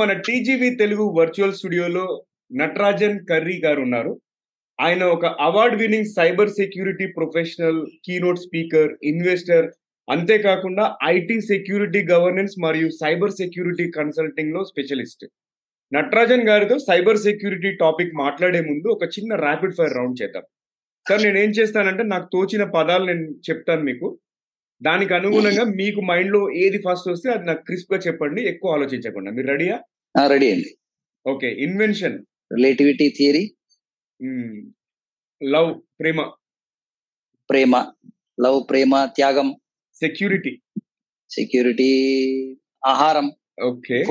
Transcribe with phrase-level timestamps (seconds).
[0.00, 2.04] మన TGV Telugu virtual స్టూడియోలో
[2.50, 4.12] Natarajan curry గారు ఉన్నారు.
[4.80, 9.66] ఆయన ఒక award winning cyber security professional keynote speaker investor
[10.08, 15.24] అంతేకాకుండా ఐటీ సెక్యూరిటీ గవర్నెన్స్ మరియు సైబర్ సెక్యూరిటీ కన్సల్టింగ్లో స్పెషలిస్ట్.
[15.92, 20.44] నటరాజన్ గారితో సైబర్ సెక్యూరిటీ టాపిక్ మాట్లాడే ముందు ఒక చిన్న ర్యాపిడ్ ఫైర్ రౌండ్ చేద్దాం.
[21.08, 24.18] సార్ నేను ఏం చేస్తానంటే నాకు తోచిన పదాలు నేను చెప్తాను మీకు.
[24.82, 29.30] దానికి అనుగుణంగా మీకు మైండ్లో ఏది ఫస్ట్ వస్తే అది నాకు క్రిస్ప్గా చెప్పండి ఎక్కువ ఆలోచించకుండా.
[29.30, 29.76] మీరు రెడీయా?
[30.26, 30.70] రెడీ అండి.
[31.26, 32.16] Okay invention.
[32.56, 33.44] Relativity theory.
[35.42, 36.20] Love ప్రేమ.
[37.50, 37.74] ప్రేమ.
[38.44, 39.48] లవ్ ప్రేమ త్యాగం.
[39.94, 40.62] సెక్యూరిటీ.
[41.30, 41.90] సెక్యూరిటీ
[42.86, 43.26] ఆహారం.
[43.62, 44.04] Okay.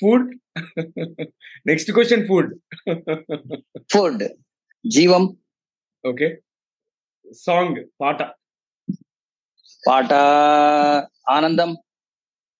[0.00, 0.28] Food.
[1.66, 2.50] Next question food.
[3.92, 4.22] Food.
[4.84, 5.24] జీవం.
[6.06, 6.28] ఓకే.
[7.32, 8.20] సాంగ్ పాట.
[9.86, 10.12] పాట
[11.30, 11.76] ఆనందం.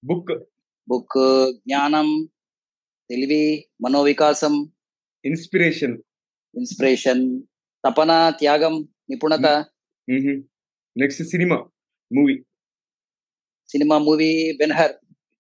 [0.04, 0.42] బుక్.
[0.88, 2.28] బుక్ జ్ఞానం
[3.10, 4.72] తెలివి మనోవికాసం.
[5.24, 5.98] ఇన్స్పిరేషన్.
[6.56, 7.42] ఇన్స్పిరేషన్.
[7.86, 9.64] తపన త్యాగం నిపుణత.
[10.98, 11.56] Next cinema
[12.14, 12.44] movie.
[13.68, 14.92] Cinema movie Ben Hur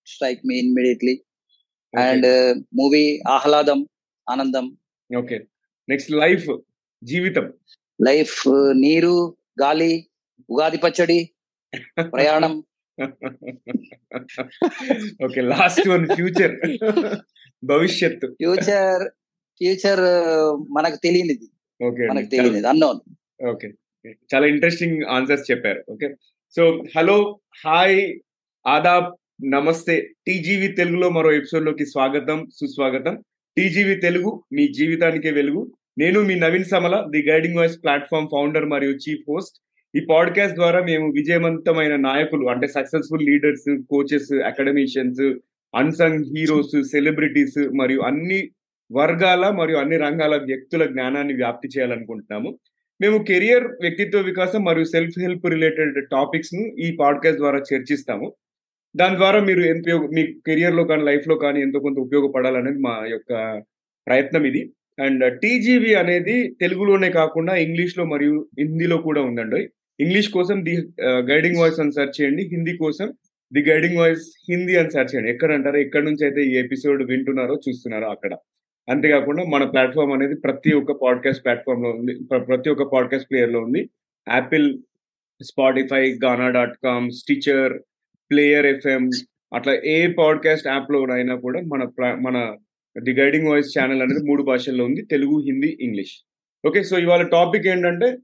[0.06, 1.24] strike me immediately.
[1.98, 2.26] And
[2.74, 3.88] movie ఆహ్లాదం
[4.30, 4.76] ఆనందం.
[5.18, 5.46] ఓకే.
[5.88, 6.58] నెక్స్ట్ లైఫ్
[7.04, 7.52] జీవితం.
[8.06, 8.44] లైఫ్
[8.74, 10.10] నీరు గాలి
[10.50, 11.31] ఉగాది పచ్చడి.
[12.12, 12.54] ప్రయాణం.
[15.24, 16.54] Okay last one future.
[17.64, 18.26] భవిష్యత్తు.
[18.26, 19.04] ఫ్యూచర్
[19.60, 20.02] ఫ్యూచర్
[20.70, 21.48] మనకు తెలియనిది.
[21.84, 23.00] ఓకే మనకు తెలియనిది అన్నోన్
[23.46, 23.68] ఓకే.
[24.34, 25.84] చాలా ఇంట్రెస్టింగ్ ఆన్సర్స్ చెప్పారు.
[25.88, 26.08] ఓకే.
[26.56, 28.18] సో హలో హాయ్
[28.66, 29.08] ఆదాబ్
[29.44, 30.08] నమస్తే.
[30.26, 33.14] టీజీవి తెలుగులో మరో ఎపిసోడ్లోకి స్వాగతం సుస్వాగతం.
[33.56, 35.72] టీజీవి తెలుగు మీ జీవితానికే వెలుగు.
[35.98, 39.56] నేను మీ Naveen Samala the guiding voice platform founder మరియు చీఫ్ హోస్ట్.
[39.94, 45.38] ఈ పాడ్కాస్ట్ ద్వారా మేము విజయవంతమైన నాయకులు అంటే successful leaders coaches academicians
[45.74, 48.50] unsung heroes celebrities మరియు అన్ని
[48.92, 52.58] వర్గాల మరియు అన్ని రంగాల వ్యక్తుల జ్ఞానాన్ని వ్యాప్తి చేయాలనుకుంటున్నాము.
[53.00, 58.32] మేము కెరియర్ వ్యక్తిత్వ వికాసం మరియు సెల్ఫ్ హెల్ప్ రిలేటెడ్ టాపిక్స్ను ఈ పాడ్కాస్ట్ ద్వారా చర్చిస్తాము.
[58.96, 63.62] దాని ద్వారా మీరు ఎంతో మీ కెరియర్లో కానీ లైఫ్లో కానీ ఎంతో కొంత ఉపయోగపడాలనేది మా యొక్క
[64.06, 64.70] ప్రయత్నం ఇది.
[65.02, 69.68] అండ్ టీజీవి అనేది తెలుగులోనే కాకుండా ఇంగ్లీష్లో మరియు హిందీలో కూడా ఉందండి.
[70.00, 72.42] ఇంగ్లీష్ కోసం ది గైడింగ్ వాయిస్ అని సెర్చ్ చేయండి.
[72.42, 73.12] హిందీ కోసం
[73.52, 75.30] ది గైడింగ్ వాయిస్ హిందీ అని సెర్చ్ చేయండి.
[75.30, 78.34] ఎక్కడ అంటారో ఎక్కడి నుంచి అయితే ఈ ఎపిసోడ్ వింటున్నారో చూస్తున్నారో అక్కడ.
[78.88, 82.14] అంతేకాకుండా మన ప్లాట్ఫామ్ అనేది ప్రతి ఒక్క పాడ్కాస్ట్ ప్లాట్ఫామ్లో ఉంది.
[82.38, 83.90] ప్రతి ఒక్క పాడ్కాస్ట్ ప్లేయర్లో ఉంది.
[84.32, 84.78] Apple
[85.42, 87.78] Spotify Gaana dot com Stitcher
[88.30, 89.10] player FM
[89.54, 91.82] అట్లా ఏ పాడ్కాస్ట్ యాప్లో అయినా కూడా మన
[92.20, 92.56] మన
[93.02, 95.02] ది గైడింగ్ వాయిస్ ఛానల్ అనేది మూడు భాషల్లో ఉంది.
[95.02, 96.14] Telugu Hindi English
[96.66, 98.18] okay so ఇవాళ టాపిక్ ఏంటంటే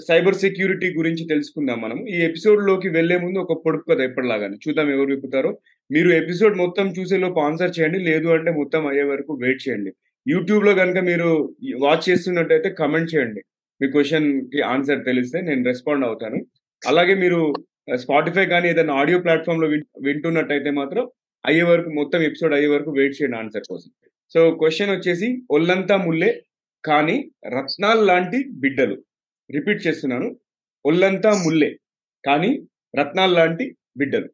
[0.00, 5.06] సైబర్ సెక్యూరిటీ గురించి తెలుసుకుందాం మనం ఈ ఎపిసోడ్లోకి వెళ్ళే ముందు ఒక పొడుపు కదా ఎప్పటిలాగానే చూద్దాం ఎవరు
[5.06, 5.58] విప్పుతారో.
[5.90, 9.92] మీరు ఎపిసోడ్ మొత్తం చూసే లోపు ఆన్సర్ చేయండి లేదు అంటే మొత్తం అయ్యే వరకు వెయిట్ చేయండి.
[10.28, 13.42] యూట్యూబ్లో కనుక మీరు వాచ్ చేస్తున్నట్టయితే కమెంట్ చేయండి.
[13.82, 16.46] మీ క్వశ్చన్కి ఆన్సర్ తెలిస్తే నేను రెస్పాండ్ అవుతాను.
[16.86, 17.52] అలాగే మీరు
[17.94, 19.68] స్పాటిఫై కానీ ఏదైనా ఆడియో ప్లాట్ఫామ్లో
[20.02, 21.08] వింటున్నట్టయితే మాత్రం
[21.46, 23.90] అయ్యే వరకు మొత్తం ఎపిసోడ్ అయ్యే వరకు వెయిట్ చేయండి ఆన్సర్ కోసం.
[24.34, 26.42] సో క్వశ్చన్ వచ్చేసి ఒళ్ళంతా ముల్లే
[26.84, 29.02] కానీ రత్నాల్ లాంటి బిడ్డలు.
[29.50, 30.36] రిపీట్ చేస్తున్నాను.
[30.86, 31.76] ఒళ్ళంతా ముల్లే.
[32.26, 32.62] కానీ
[32.98, 34.28] రత్నాల్ లాంటి బిడ్డలు.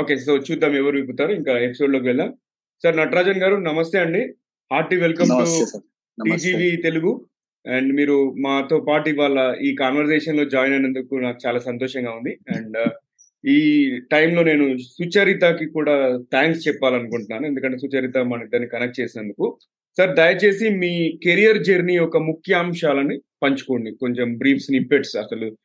[0.00, 1.32] ఓకే సో చూద్దాం ఎవరు విప్పుతారు.
[1.32, 2.34] ఇంకా ఎపిసోడ్లోకి వెళ్దాం.
[2.82, 4.34] సార్ నటరాజన్ గారు నమస్తే అండి.
[4.72, 5.78] Hearty welcome to
[6.30, 7.26] TGV Telugu.
[7.66, 12.38] And మీరు మాతో పాటు ఇవాళ ఈ కాన్వర్సేషన్లో జాయిన్ అయినందుకు నాకు చాలా సంతోషంగా ఉంది.
[12.56, 12.78] అండ్
[13.48, 17.46] ఈ టైంలో నేను సుచరితకి కూడా థ్యాంక్స్ చెప్పాలనుకుంటున్నాను.
[17.46, 19.58] ఎందుకంటే సుచరిత మన ఇద్దరిని కనెక్ట్ చేసినందుకు.
[19.96, 23.90] సార్ దయచేసి మీ కెరియర్ జర్నీ యొక్క ముఖ్య అంశాలని పంచుకోండి.
[23.90, 25.56] కొంచెం బ్రీఫ్ స్నిప్పెట్స్ అసలు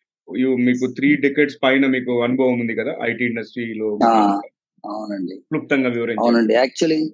[0.55, 3.99] మీకు త్రీ డెకెట్స్ పైన మీకు అనుభవం ఉంది కదా ఐటీ ఇండస్ట్రీలో
[4.85, 5.35] అవునండి.
[5.37, 6.19] క్లుప్తంగా వివరించండి.
[6.19, 6.53] అవునండి.
[6.53, 7.13] యాక్చువల్లీ.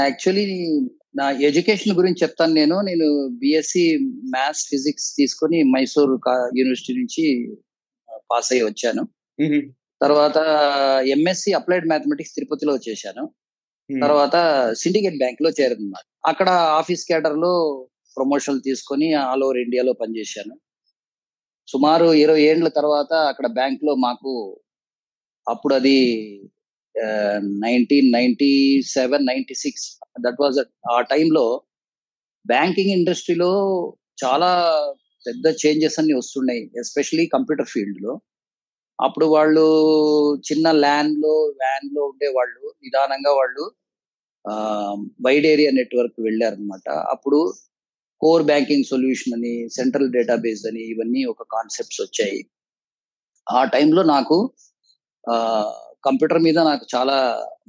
[0.00, 0.80] యాక్చువల్లీ
[1.16, 2.80] నా ఎడ్యుకేషన్ గురించి చెప్తాను నేను.
[2.80, 6.10] నేను బిఎస్సి మ్యాథ్స్ ఫిజిక్స్ తీసుకొని మైసూర్
[6.58, 7.56] యూనివర్సిటీ నుంచి
[8.30, 9.04] పాస్ అయ్యి వచ్చాను.
[10.00, 10.38] తర్వాత
[11.14, 13.24] ఎంఎస్సి అప్లైడ్ మ్యాథమెటిక్స్ తిరుపతిలో చేశాను.
[13.90, 14.36] తర్వాత
[14.82, 16.48] సిండికేట్ బ్యాంక్లో చేరుతున్నాను అక్కడ
[16.80, 17.52] ఆఫీస్ క్యాడర్లో
[18.16, 20.54] ప్రమోషన్లు తీసుకొని ఆల్ ఓవర్ ఇండియాలో పనిచేశాను.
[21.68, 24.32] సుమారు ఇరవై ఏండ్ల తర్వాత అక్కడ బ్యాంక్లో మాకు
[25.46, 25.98] అప్పుడు అది
[27.66, 28.52] nineteen ninety
[28.96, 29.86] seven ninety six
[30.24, 30.58] that was
[30.94, 31.44] ఆ టైంలో
[32.46, 33.52] బ్యాంకింగ్ ఇండస్ట్రీలో
[34.22, 34.50] చాలా
[35.26, 38.12] పెద్ద చేంజెస్ అన్ని వస్తున్నాయి ఎస్పెషలీ కంప్యూటర్ ఫీల్డ్లో.
[39.00, 39.64] అప్పుడు వాళ్ళు
[40.48, 43.64] చిన్న ల్యాండ్లో వ్యాన్లో ఉండే వాళ్ళు నిదానంగా వాళ్ళు
[45.26, 47.38] వైడ్ ఏరియా నెట్వర్క్ వెళ్ళారనమాట అప్పుడు
[48.20, 52.40] కోర్ బ్యాంకింగ్ సొల్యూషన్ అని సెంట్రల్ డేటాబేస్ అని ఇవన్నీ ఒక కాన్సెప్ట్స్ వచ్చాయి.
[53.46, 54.36] ఆ టైంలో నాకు
[56.04, 57.16] కంప్యూటర్ మీద నాకు చాలా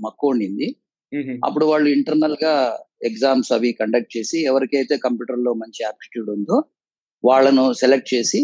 [0.06, 0.68] మక్కువ ఉండింది.
[1.48, 2.54] అప్పుడు వాళ్ళు ఇంటర్నల్గా
[3.10, 6.57] ఎగ్జామ్స్ అవి కండక్ట్ చేసి ఎవరికైతే కంప్యూటర్లో మంచి ఆప్టిట్యూడ్ ఉందో
[7.24, 8.42] వాళ్ళను సెలెక్ట్ చేసి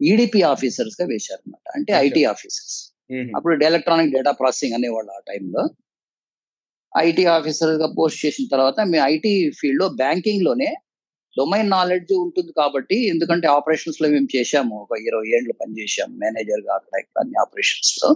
[0.00, 1.92] ఈడిపి ఆఫీసర్స్గా వేశారు అనమాట అంటే.
[2.06, 2.76] ఐటీ ఆఫీసర్స్
[3.12, 3.30] మ్మ్.
[3.36, 5.62] అప్పుడు ఎలక్ట్రానిక్ డేటా ప్రాసెసింగ్ అనేవాళ్ళు ఆ టైంలో
[6.92, 10.68] ఐటీ ఆఫీసర్గా పోస్ట్ చేసిన తర్వాత మీ ఐటీ ఫీల్డ్లో బ్యాంకింగ్లోనే
[11.36, 17.18] డొమైన్ నాలెడ్జ్ ఉంటుంది కాబట్టి ఎందుకంటే ఆపరేషన్స్లో మేము చేశాము ఒక ఇరవై ఏళ్ళు పనిచేసాము మేనేజర్గా అక్కడ ఇక్కడ
[17.22, 18.08] అన్ని ఆపరేషన్స్లో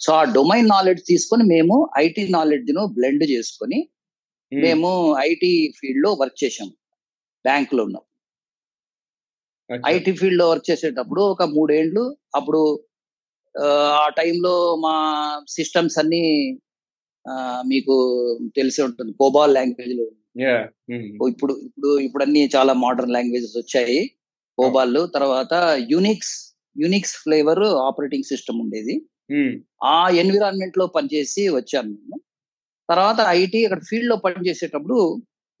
[0.00, 3.78] సో ఆ డొమైన్ నాలెడ్జ్ తీసుకొని మేము ఐటీ నాలెడ్జ్ను బ్లెండ్ చేసుకొని
[4.52, 4.62] మ్మ్.
[4.64, 4.88] మేము
[5.28, 6.74] ఐటీ ఫీల్డ్లో వర్క్ చేసాము
[7.44, 8.04] బ్యాంక్లో ఉన్నాం.
[9.88, 12.04] ఐటీ ఫీల్డ్లో వర్క్ చేసేటప్పుడు ఒక మూడేండ్లు
[12.34, 12.60] అప్పుడు
[13.54, 13.66] ఆ,
[14.16, 14.94] టైంలో మా
[15.48, 16.24] సిస్టమ్స్ అన్ని
[17.66, 17.94] మీకు
[18.56, 19.12] తెలిసి ఉంటుంది.
[19.12, 20.06] కోబాల్ లాంగ్వేజ్లో
[20.90, 21.08] మ్మ్.
[21.28, 23.98] ఇప్పుడు ఇప్పుడు ఇప్పుడు అన్ని చాలా మోడర్న్ లాంగ్వేజెస్ వచ్చాయి.
[24.58, 25.54] కోబాల్ తర్వాత
[25.90, 26.32] Unix
[26.76, 28.94] Unix flavour operating system ఉండేది.
[29.30, 29.52] మ్మ్.
[29.86, 32.18] ఆ ఎన్విరాన్మెంట్లో పనిచేసి వచ్చాను నేను.
[32.88, 34.98] తర్వాత ఐటీ అక్కడ ఫీల్డ్లో పనిచేసేటప్పుడు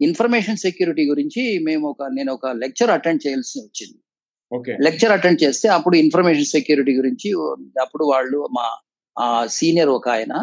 [0.02, 3.98] ఇన్ఫర్మేషన్ సెక్యూరిటీ గురించి మేము ఒక నేను ఒక లెక్చర్ అటెండ్ చేయాల్సి వచ్చింది.
[4.52, 4.72] ఓకే.
[4.80, 7.28] లెక్చర్ అటెండ్ చేస్తే అప్పుడు ఇన్ఫర్మేషన్ సెక్యూరిటీ గురించి
[7.80, 8.66] అప్పుడు వాళ్ళు మా
[9.16, 10.34] ఆ సీనియర్ ఒక ఆయన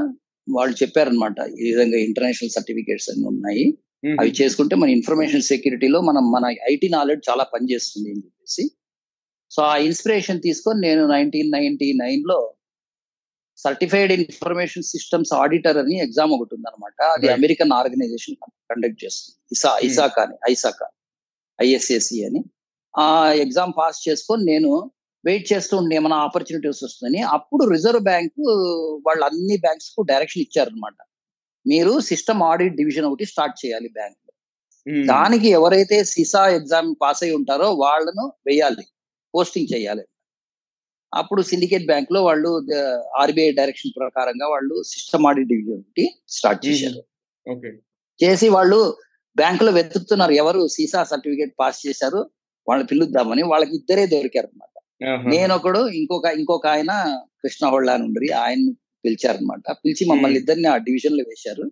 [0.48, 3.78] వాళ్ళు చెప్పారనమాట ఈ విధంగా ఇంటర్నేషనల్ సర్టిఫికేట్స్ అన్ని ఉన్నాయి.
[4.20, 8.64] అవి చేసుకుంటే మన ఇన్ఫర్మేషన్ సెక్యూరిటీలో మనం మన ఐటీ నాలెడ్జ్ చాలా పనిచేస్తుంది అని చెప్పేసి.
[9.52, 12.54] సో ఆ ఇన్స్పిరేషన్ తీసుకొని నేను నైన్టీన్ నైన్టీ నైన్లో
[13.60, 17.28] సర్టిఫైడ్ ఇన్ఫర్మేషన్ సిస్టమ్స్ ఆడిటర్ అని ఎగ్జామ్ ఒకటి ఉందన్నమాట అది.
[17.36, 18.36] అమెరికన్ ఆర్గనైజేషన్
[18.70, 19.86] కండక్ట్ చేస్తుంది ఇసా Hmm.
[19.88, 20.88] ఇసాకా అని ఐసాకా
[21.60, 22.42] ఐఎస్ఎస్సి అని
[22.94, 23.08] ఆ
[23.44, 24.70] ఎగ్జామ్ పాస్ చేసుకొని నేను
[25.24, 28.38] వెయిట్ చేస్తూ ఉండే ఏమైనా ఆపర్చునిటీస్ వస్తుందని అప్పుడు రిజర్వ్ బ్యాంక్
[29.06, 30.98] వాళ్ళు అన్ని బ్యాంక్స్కు డైరెక్షన్ ఇచ్చారనమాట
[31.66, 34.18] మీరు సిస్టమ్ ఆడిట్ డివిజన్ ఒకటి స్టార్ట్ చేయాలి బ్యాంక్
[34.88, 35.04] మ్మ్.
[35.10, 38.86] దానికి ఎవరైతే సిసా ఎగ్జామ్ పాస్ అయి ఉంటారో వాళ్ళను వేయాలి
[39.34, 40.04] పోస్టింగ్ చేయాలి
[41.14, 42.50] అప్పుడు సిండికేట్ బ్యాంక్లో వాళ్ళు
[43.22, 47.00] ఆర్బీఐ డైరెక్షన్ ప్రకారంగా వాళ్ళు సిస్టమ్ ఆడిట్ డివిజన్ ఒకటి స్టార్ట్ చేశారు.
[48.20, 48.80] చేసి వాళ్ళు
[49.38, 52.22] బ్యాంకులో వెతుకుతున్నారు ఎవరు సీసా సర్టిఫికేట్ పాస్ చేశారు
[52.68, 54.76] వాళ్ళని పిలుద్దామని వాళ్ళకి ఇద్దరే దొరికారు అనమాట.
[55.34, 56.92] నేను ఒకడు ఇంకొక ఇంకొక ఆయన
[57.44, 58.64] కృష్ణ హోళ్ళ అని ఉండరు ఆయన
[59.06, 60.40] పిలిచారనమాట పిలిచి మమ్మల్ని.
[60.40, 61.66] ఇద్దరిని ఆ డివిజన్లో వేశారు.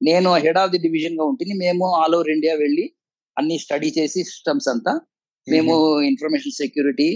[0.00, 2.86] నేను హెడ్ ఆఫ్ ది డివిజన్గా ఉంటుంది మేము ఆల్ ఓవర్ ఇండియా వెళ్ళి
[3.36, 4.92] అన్ని స్టడీ చేసి సిస్టమ్స్ అంతా
[5.46, 5.74] మేము
[6.06, 7.06] ఇన్ఫర్మేషన్ సెక్యూరిటీ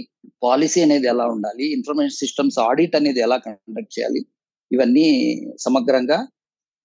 [0.43, 4.23] పాలసీ అనేది ఎలా ఉండాలి ఇన్ఫర్మేషన్ సిస్టమ్స్ ఆడిట్ అనేది ఎలా కండక్ట్ చేయాలి
[4.71, 5.07] ఇవన్నీ
[5.59, 6.19] సమగ్రంగా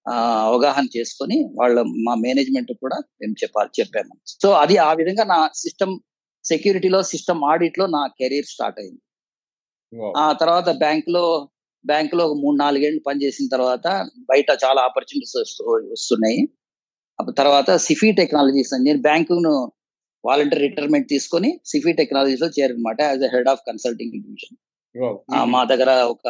[0.06, 0.14] ఆ,
[0.48, 4.14] అవగాహన చేసుకొని వాళ్ళ మా మేనేజ్మెంట్ కూడా మేము చెప్పాలి చెప్పాము.
[4.42, 5.92] సో అది ఆ విధంగా నా సిస్టమ్
[6.44, 9.00] సెక్యూరిటీలో సిస్టమ్ ఆడిట్లో నా కెరీర్ స్టార్ట్ అయింది.
[10.16, 11.24] ఆ తర్వాత బ్యాంక్లో
[11.84, 13.86] బ్యాంక్లో ఒక మూడు నాలుగేళ్ళు పనిచేసిన తర్వాత
[14.28, 15.36] బయట చాలా ఆపర్చునిటీస్
[15.92, 16.40] వస్తున్నాయి.
[17.36, 19.54] తర్వాత సిఫీ టెక్నాలజీస్ అని నేను బ్యాంకును
[20.28, 24.56] వాలంటీర్ రిటైర్మెంట్ తీసుకొని సిఫీ టెక్నాలజీస్లో చేరనమాట as head of consulting division.
[25.54, 26.28] మా దగ్గర ఒక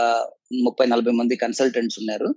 [0.67, 2.29] ముప్పై నలభై మంది కన్సల్టెంట్స్ ఉన్నారు.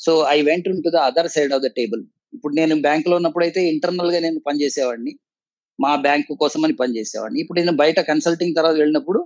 [0.00, 2.02] So I went to the other side of the table.
[2.36, 5.12] ఇప్పుడు నేను బ్యాంక్లో ఉన్నప్పుడు అయితే ఇంటర్నల్గా నేను పనిచేసేవాడిని.
[5.78, 7.38] మా బ్యాంకు కోసం అని పనిచేసేవాడిని.
[7.42, 9.20] ఇప్పుడు నేను బయట కన్సల్టింగ్ తర్వాత వెళ్ళినప్పుడు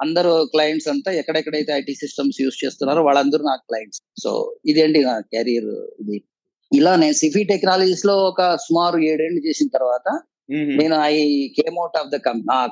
[0.00, 4.00] అందరూ క్లయింట్స్ అంతా ఎక్కడెక్కడైతే ఐటీ సిస్టమ్స్ యూస్ చేస్తున్నారో వాళ్ళందరూ నా క్లయింట్స్.
[4.22, 4.30] సో
[4.70, 5.70] ఇదేంటి నా కెరీర్
[6.02, 6.18] ఇది?
[6.72, 10.06] ఇలానే సిఫీ టెక్నాలజీస్లో ఒక సుమారు ఏడేళ్ళు చేసిన తర్వాత.
[10.52, 12.16] నేను I came out of the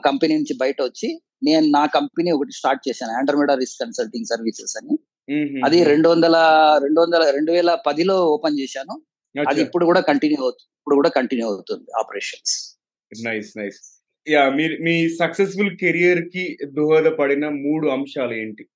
[0.05, 4.99] company నుంచి బయట వచ్చి నేను నా కంపెనీ ఒకటి స్టార్ట్ చేశాను ఆండ్రమేడా రిస్క్ కన్సల్టింగ్ సర్వీసెస్ అని.
[5.33, 5.65] మ్మ్.
[5.65, 6.37] అది రెండు వందల
[6.83, 9.03] రెండు వందల రెండు వేల పదిలో ఓపెన్ చేశాను.
[9.49, 9.63] అది.
[9.63, 12.79] ఇప్పుడు కూడా కంటిన్యూ అవుతుంది ఇప్పుడు కూడా కంటిన్యూ అవుతుంది ఆపరేషన్స్
[13.25, 18.67] నైస్ నైస్ యా మీరు మీ సక్సెస్ఫుల్ కెరియర్కి దోహదపడిన మూడు అంశాలు ఏంటి?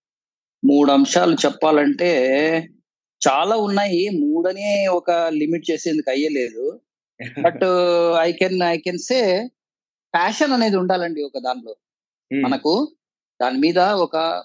[0.65, 2.11] మూడు అంశాలు చెప్పాలంటే
[3.29, 4.09] చాలా ఉన్నాయి.
[4.09, 6.81] మూడనే ఒక లిమిట్ చేసేందుకు అయ్యలేదు.
[7.43, 7.65] But
[8.19, 9.51] I can I can say
[10.15, 11.77] passion అనేది ఉండాలండి ఒక దానిలో.
[12.43, 12.97] మనకు
[13.43, 14.45] దాని మీద ఒక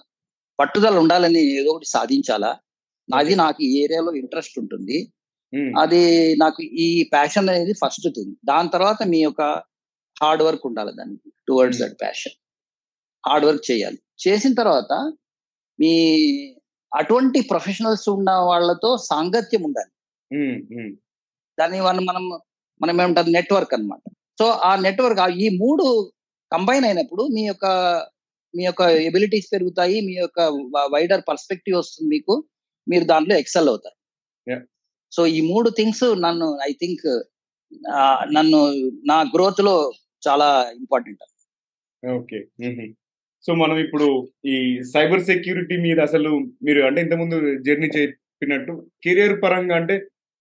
[0.60, 2.58] పట్టుదల ఉండాలని ఏదో ఒకటి సాధించాలా?
[3.14, 5.12] అది నాకు ఈ ఏరియాలో ఇంట్రెస్ట్ ఉంటుంది.
[5.80, 8.34] అది నాకు ఈ ప్యాషన్ అనేది ఫస్ట్ థింగ్.
[8.44, 9.42] దాని తర్వాత మీ యొక్క
[10.22, 11.80] హార్డ్ వర్క్ ఉండాలి దానికి towards.
[11.80, 12.36] That passion.
[13.28, 13.98] Hard work చేయాలి.
[14.28, 14.92] చేసిన తర్వాత
[15.80, 15.92] మీ
[16.96, 19.92] అటువంటి ప్రొఫెషనల్స్ ఉన్న వాళ్ళతో సాంగత్యం ఉండాలి.
[21.60, 22.40] దాన్ని మనం
[22.80, 24.02] మనం ఏమంటారు నెట్వర్క్ అన్నమాట.
[24.40, 25.86] సో ఆ నెట్వర్క్ ఈ మూడు
[26.52, 27.66] కంబైన్ అయినప్పుడు మీ యొక్క
[28.54, 30.40] మీ యొక్క ఎబిలిటీస్ పెరుగుతాయి మీ యొక్క
[30.94, 32.34] వైడర్ పర్స్పెక్టివ్ వస్తుంది మీకు
[32.86, 33.96] మీరు దాంట్లో ఎక్సెల్ అవుతారు.
[35.12, 37.06] సో ఈ మూడు థింగ్స్ నన్ను ఐ థింక్
[38.36, 38.60] నన్ను
[39.10, 39.74] నా గ్రోత్లో
[40.22, 40.48] చాలా
[40.80, 41.22] ఇంపార్టెంట్
[42.02, 42.38] ఓకే.
[43.44, 44.06] సో మనం ఇప్పుడు
[44.52, 44.56] ఈ
[44.94, 46.30] సైబర్ సెక్యూరిటీ మీద అసలు
[46.66, 48.72] మీరు అంటే ఇంతకుముందు జర్నీ చెప్పినట్టు
[49.04, 49.96] కెరియర్ పరంగా అంటే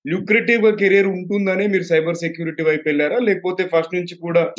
[0.08, 3.18] ల్యూక్రేటివ్గా కెరియర్ ఉంటుందనే మీరు సైబర్ సెక్యూరిటీ వైపు వెళ్ళారా?
[3.18, 4.54] లేకపోతే ఫస్ట్ నుంచి కూడా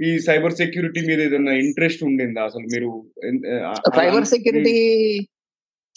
[0.00, 2.44] ఈ సైబర్ సెక్యూరిటీ మీద ఏదైనా ఇంట్రెస్ట్ ఉండిందా?
[2.44, 3.10] అసలు మీరు
[3.96, 4.76] సైబర్ సెక్యూరిటీ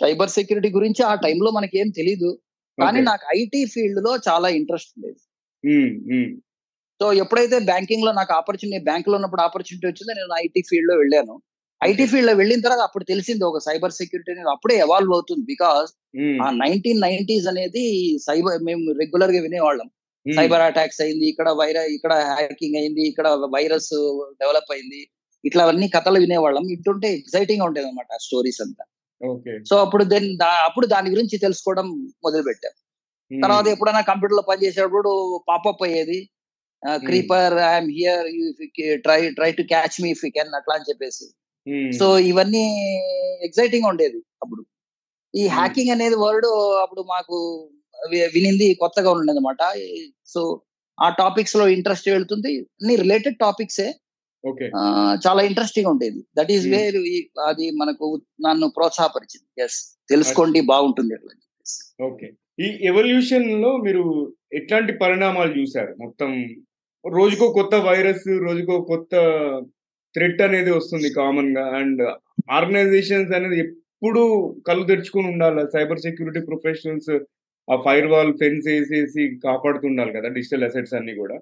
[0.02, 2.40] సైబర్ సెక్యూరిటీ గురించి ఆ టైంలో మనకి ఏం తెలీదు.
[2.78, 3.02] కానీ.
[3.02, 5.22] నాకు ఐటీ ఫీల్డ్లో చాలా ఇంట్రెస్ట్ ఉండేది.
[7.02, 11.42] సో ఎప్పుడైతే బ్యాంకింగ్లో నాకు ఆపర్చునిటీ బ్యాంక్లో ఉన్నప్పుడు ఆపర్చునిటీ వచ్చిందో నేను ఐటీ ఫీల్డ్లో వెళ్ళాను.
[11.82, 16.40] ఐటీ ఫీల్డ్లో వెళ్ళిన తర్వాత అప్పుడు తెలిసింది ఒక సైబర్ సెక్యూరిటీ అనేది అప్పుడే ఎవాల్వ్ అవుతుంది బికాస్ ఉమ్,
[16.44, 17.84] ఆ నైన్టీన్ నైన్టీస్ అనేది
[18.26, 19.88] సైబర్ మేము రెగ్యులర్గా వినేవాళ్ళం.
[20.26, 23.92] ఉమ్, సైబర్ అటాక్స్ అయింది ఇక్కడ వైరస్ ఇక్కడ హ్యాకింగ్ అయింది ఇక్కడ వైరస్
[24.42, 25.02] డెవలప్ అయింది
[25.44, 26.66] ఇట్లా అవన్నీ కథలు వినేవాళ్ళం.
[26.76, 28.84] ఇటుంటే ఎక్సైటింగ్గా ఉండేది అనమాట స్టోరీస్ అంతా.
[29.70, 30.28] సో అప్పుడు దెన్
[30.68, 31.88] అప్పుడు దాని గురించి తెలుసుకోవడం
[32.26, 32.74] మొదలు పెట్టాం
[33.32, 35.12] ఉమ్, తర్వాత ఎప్పుడైనా కంప్యూటర్లో పనిచేసేటప్పుడు
[35.48, 36.20] పాపప్ అయ్యేది
[37.02, 38.28] Creeper I'm here
[39.06, 41.26] try try to catch me if you can అట్లా అని చెప్పేసి.
[41.92, 42.66] సో ఇవన్నీ
[43.44, 44.66] ఎక్సైటింగ్ ఉండేది అప్పుడు.
[45.36, 45.48] ఈ.
[45.48, 46.46] హ్యాకింగ్ అనేది వర్డ్
[46.82, 47.70] అప్పుడు మాకు
[48.34, 49.62] వినింది కొత్తగా ఉండేది అనమాట
[50.26, 50.62] సో
[51.04, 52.60] ఆ టాపిక్స్లో ఇంట్రెస్ట్ వెళ్తుంది.
[52.60, 53.94] అన్ని రిలేటెడ్ టాపిక్సే.
[54.48, 54.66] ఓకే.
[55.28, 56.26] చాలా ఇంట్రెస్టింగ్ ఉండేది.
[56.38, 56.68] That is.
[56.68, 56.96] వేర్
[57.48, 59.64] అది మనకు నన్ను ప్రోత్సాహపరిచింది.
[59.64, 61.34] ఎస్ తెలుసుకోండి బాగుంటుంది అట్లా.
[62.06, 62.28] ఓకే.
[62.60, 66.46] ఈ ఎవల్యూషన్లో మీరు ఎట్లాంటి పరిణామాలు చూసారు మొత్తం
[67.06, 69.16] రోజుకో కొత్త వైరస్ రోజుకో కొత్త
[70.18, 71.66] థ్రెట్ అనేది వస్తుంది కామన్గా.
[71.80, 72.04] అండ్
[72.58, 74.22] ఆర్గనైజేషన్స్ అనేది ఎప్పుడు
[74.68, 75.64] కళ్ళు తెరుచుకుని ఉండాలి.
[75.76, 77.14] సైబర్ సెక్యూరిటీ ప్రొఫెషనల్స్
[77.68, 81.38] ఆ ఫైర్ వాల్ ఫెన్స్ వేసేసి కాపాడుతుండాలి కదా డిజిటల్ అసెట్స్ అన్ని కూడా.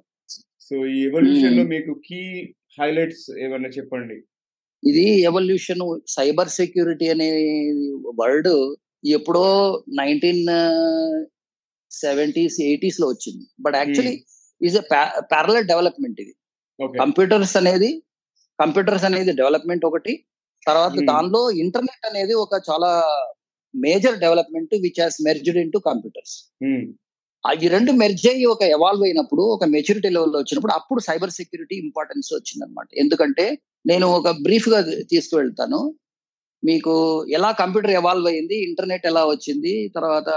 [0.67, 2.21] సో ఈ ఎవల్యూషన్లో మీకు కీ
[2.79, 4.17] హైలైట్స్ ఏమన్నా చెప్పండి?
[4.83, 5.83] ఇది ఎవల్యూషన్
[6.15, 7.29] సైబర్ సెక్యూరిటీ అనే
[8.21, 8.49] వర్డ్
[9.17, 9.45] ఎప్పుడో
[9.99, 10.43] నైన్టీన్
[11.91, 13.45] సెవెంటీస్ ఎయిటీస్లో వచ్చింది.
[13.65, 14.15] But actually
[14.61, 14.83] is a
[15.33, 16.33] parallel development ఇది.
[17.01, 17.89] కంప్యూటర్స్ అనేది
[18.59, 20.13] కంప్యూటర్స్ అనేది డెవలప్మెంట్ ఒకటి.
[20.67, 20.95] తర్వాత.
[21.11, 22.91] దానిలో ఇంటర్నెట్ అనేది ఒక చాలా
[23.73, 26.35] major development which has merged into computers
[27.43, 32.29] అవి రెండు మెర్జ్ అయ్యి ఒక ఎవాల్వ్ అయినప్పుడు ఒక మెచ్యూరిటీ లెవెల్లో వచ్చినప్పుడు అప్పుడు సైబర్ సెక్యూరిటీ ఇంపార్టెన్స్
[32.33, 33.45] వచ్చింది అనమాట ఎందుకంటే
[33.85, 34.79] నేను ఒక బ్రీఫ్గా
[35.11, 35.79] తీసుకువెళ్తాను.
[36.63, 36.93] మీకు
[37.29, 40.29] ఎలా కంప్యూటర్ ఎవాల్వ్ అయింది ఇంటర్నెట్ ఎలా వచ్చింది తర్వాత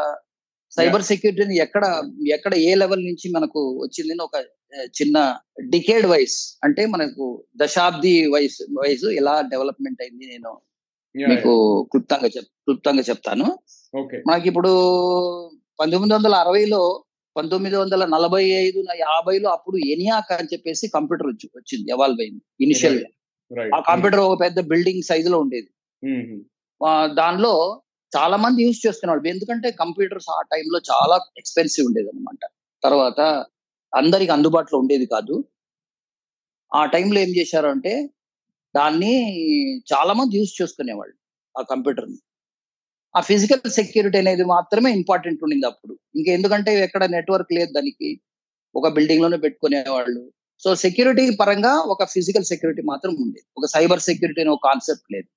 [0.72, 1.84] సైబర్ సెక్యూరిటీని ఎక్కడ
[2.30, 4.36] ఎక్కడ ఏ లెవెల్ నుంచి మనకు వచ్చింది అని ఒక
[4.92, 5.18] చిన్న
[5.70, 7.24] డికేడ్ వైస్ అంటే మనకు
[7.56, 10.50] దశాబ్ది వయసు వయసు ఎలా డెవలప్మెంట్ అయింది నేను
[11.14, 11.52] మీకు
[11.90, 13.46] క్లుప్తంగా చెప్ క్లుప్తంగా చెప్తాను.
[14.26, 14.72] మనకి ఇప్పుడు
[15.78, 16.80] పంతొమ్మిది వందల అరవైలో
[17.36, 23.08] పంతొమ్మిది వందల నలభై ఐదు యాభైలో అప్పుడు ఎనియాక్ అని చెప్పేసి కంప్యూటర్ వచ్చి వచ్చింది ఎవాల్వ్ అయింది ఇనిషియల్గా
[23.72, 25.68] ఆ కంప్యూటర్ ఒక పెద్ద బిల్డింగ్ సైజులో ఉండేది.
[26.80, 27.52] ఆ, దానిలో
[28.12, 32.42] చాలా మంది యూజ్ చేసుకునేవాళ్ళు ఎందుకంటే కంప్యూటర్స్ ఆ టైంలో చాలా ఎక్స్పెన్సివ్ ఉండేది అనమాట
[32.82, 33.20] తర్వాత
[33.96, 35.44] అందరికి అందుబాటులో ఉండేది కాదు.
[36.74, 38.10] ఆ టైంలో ఏం చేశారు అంటే
[38.76, 39.12] దాన్ని
[39.78, 41.14] చాలా మంది యూజ్ చేసుకునేవాళ్ళు
[41.58, 42.16] ఆ కంప్యూటర్ని.
[43.16, 45.98] ఆ ఫిజికల్ సెక్యూరిటీ అనేది మాత్రమే ఇంపార్టెంట్ ఉండింది అప్పుడు.
[46.16, 48.20] ఇంకా ఎందుకంటే ఎక్కడ నెట్వర్క్ లేదు దానికి.
[48.76, 50.32] ఒక బిల్డింగ్లోనే పెట్టుకునేవాళ్ళు.
[50.64, 53.46] సో సెక్యూరిటీ పరంగా ఒక ఫిజికల్ సెక్యూరిటీ మాత్రం ఉండేది.
[53.58, 55.28] ఒక సైబర్ సెక్యూరిటీ అనే ఒక కాన్సెప్ట్ లేదు.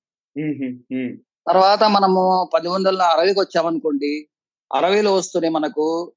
[1.48, 4.28] తర్వాత మనము పంతొమ్మిది వందల అరవైకి వచ్చామనుకోండి
[4.72, 6.12] అరవైలో వస్తూనే మనకు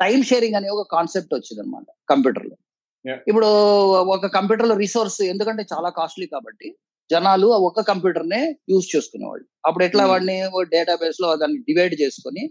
[0.00, 2.56] టైం షేరింగ్ అనే ఒక కాన్సెప్ట్ వచ్చింది అనమాట కంప్యూటర్లో.
[3.30, 3.48] ఇప్పుడు
[4.14, 6.68] ఒక కంప్యూటర్లో రిసోర్స్ ఎందుకంటే చాలా కాస్ట్లీ కాబట్టి
[7.10, 8.40] జనాలు ఆ ఒక్క కంప్యూటర్ నే
[8.72, 9.44] యూజ్ చేసుకునేవాళ్ళు.
[9.68, 10.10] అప్పుడు ఎట్లా Hmm.
[10.12, 10.36] వాడిని
[10.74, 12.42] డేటాబేస్లో దాన్ని డివైడ్ చేసుకొని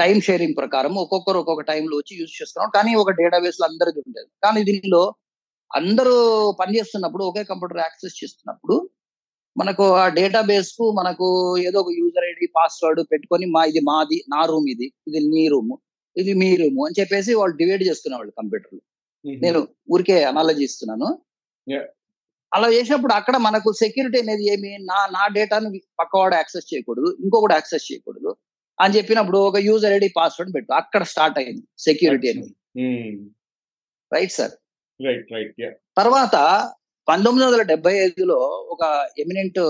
[0.00, 4.28] టైం షేరింగ్ ప్రకారం ఒక్కొక్కరు ఒక్కొక్క టైంలో వచ్చి యూజ్ చేసుకున్నాం కానీ ఒక డేటాబేస్లో అందరిది ఉండేది.
[4.44, 5.02] కానీ దీనిలో
[5.70, 6.14] అందరూ
[6.60, 8.76] పనిచేస్తున్నప్పుడు ఒకే కంప్యూటర్ యాక్సెస్ చేస్తున్నప్పుడు
[9.56, 11.26] మనకు ఆ డేటాబేస్కు మనకు
[11.68, 15.74] ఏదో ఒక యూజర్ ఐడి పాస్వర్డ్ పెట్టుకొని మా ఇది మాది నా రూమ్ ఇది ఇది నీ రూమ్.
[16.20, 18.82] ఇది మీ రూమ్ అని చెప్పేసి వాళ్ళు డివైడ్ చేసుకునేవాళ్ళు కంప్యూటర్లో
[19.42, 19.60] నేను
[19.94, 21.08] ఊరికే అనాలజీ ఇస్తున్నాను.
[22.52, 24.72] అలా చేసినప్పుడు అక్కడ మనకు సెక్యూరిటీ అనేది ఏమి?
[24.90, 25.68] నా నా డేటాను
[26.00, 28.30] పక్కవాడు యాక్సెస్ చేయకూడదు ఇంకొకటి యాక్సెస్ చేయకూడదు
[28.78, 32.54] అని చెప్పినప్పుడు ఒక యూజర్ ఐడి పాస్వర్డ్ పెట్టు అక్కడ స్టార్ట్ అయింది సెక్యూరిటీ అనేది.
[34.12, 34.54] Right sir
[35.00, 35.70] right right yeah
[36.00, 36.36] తర్వాత
[37.08, 38.38] పంతొమ్మిది వందల డెబ్బై ఐదులో
[38.74, 38.84] ఒక
[39.22, 39.60] ఎమినెంట్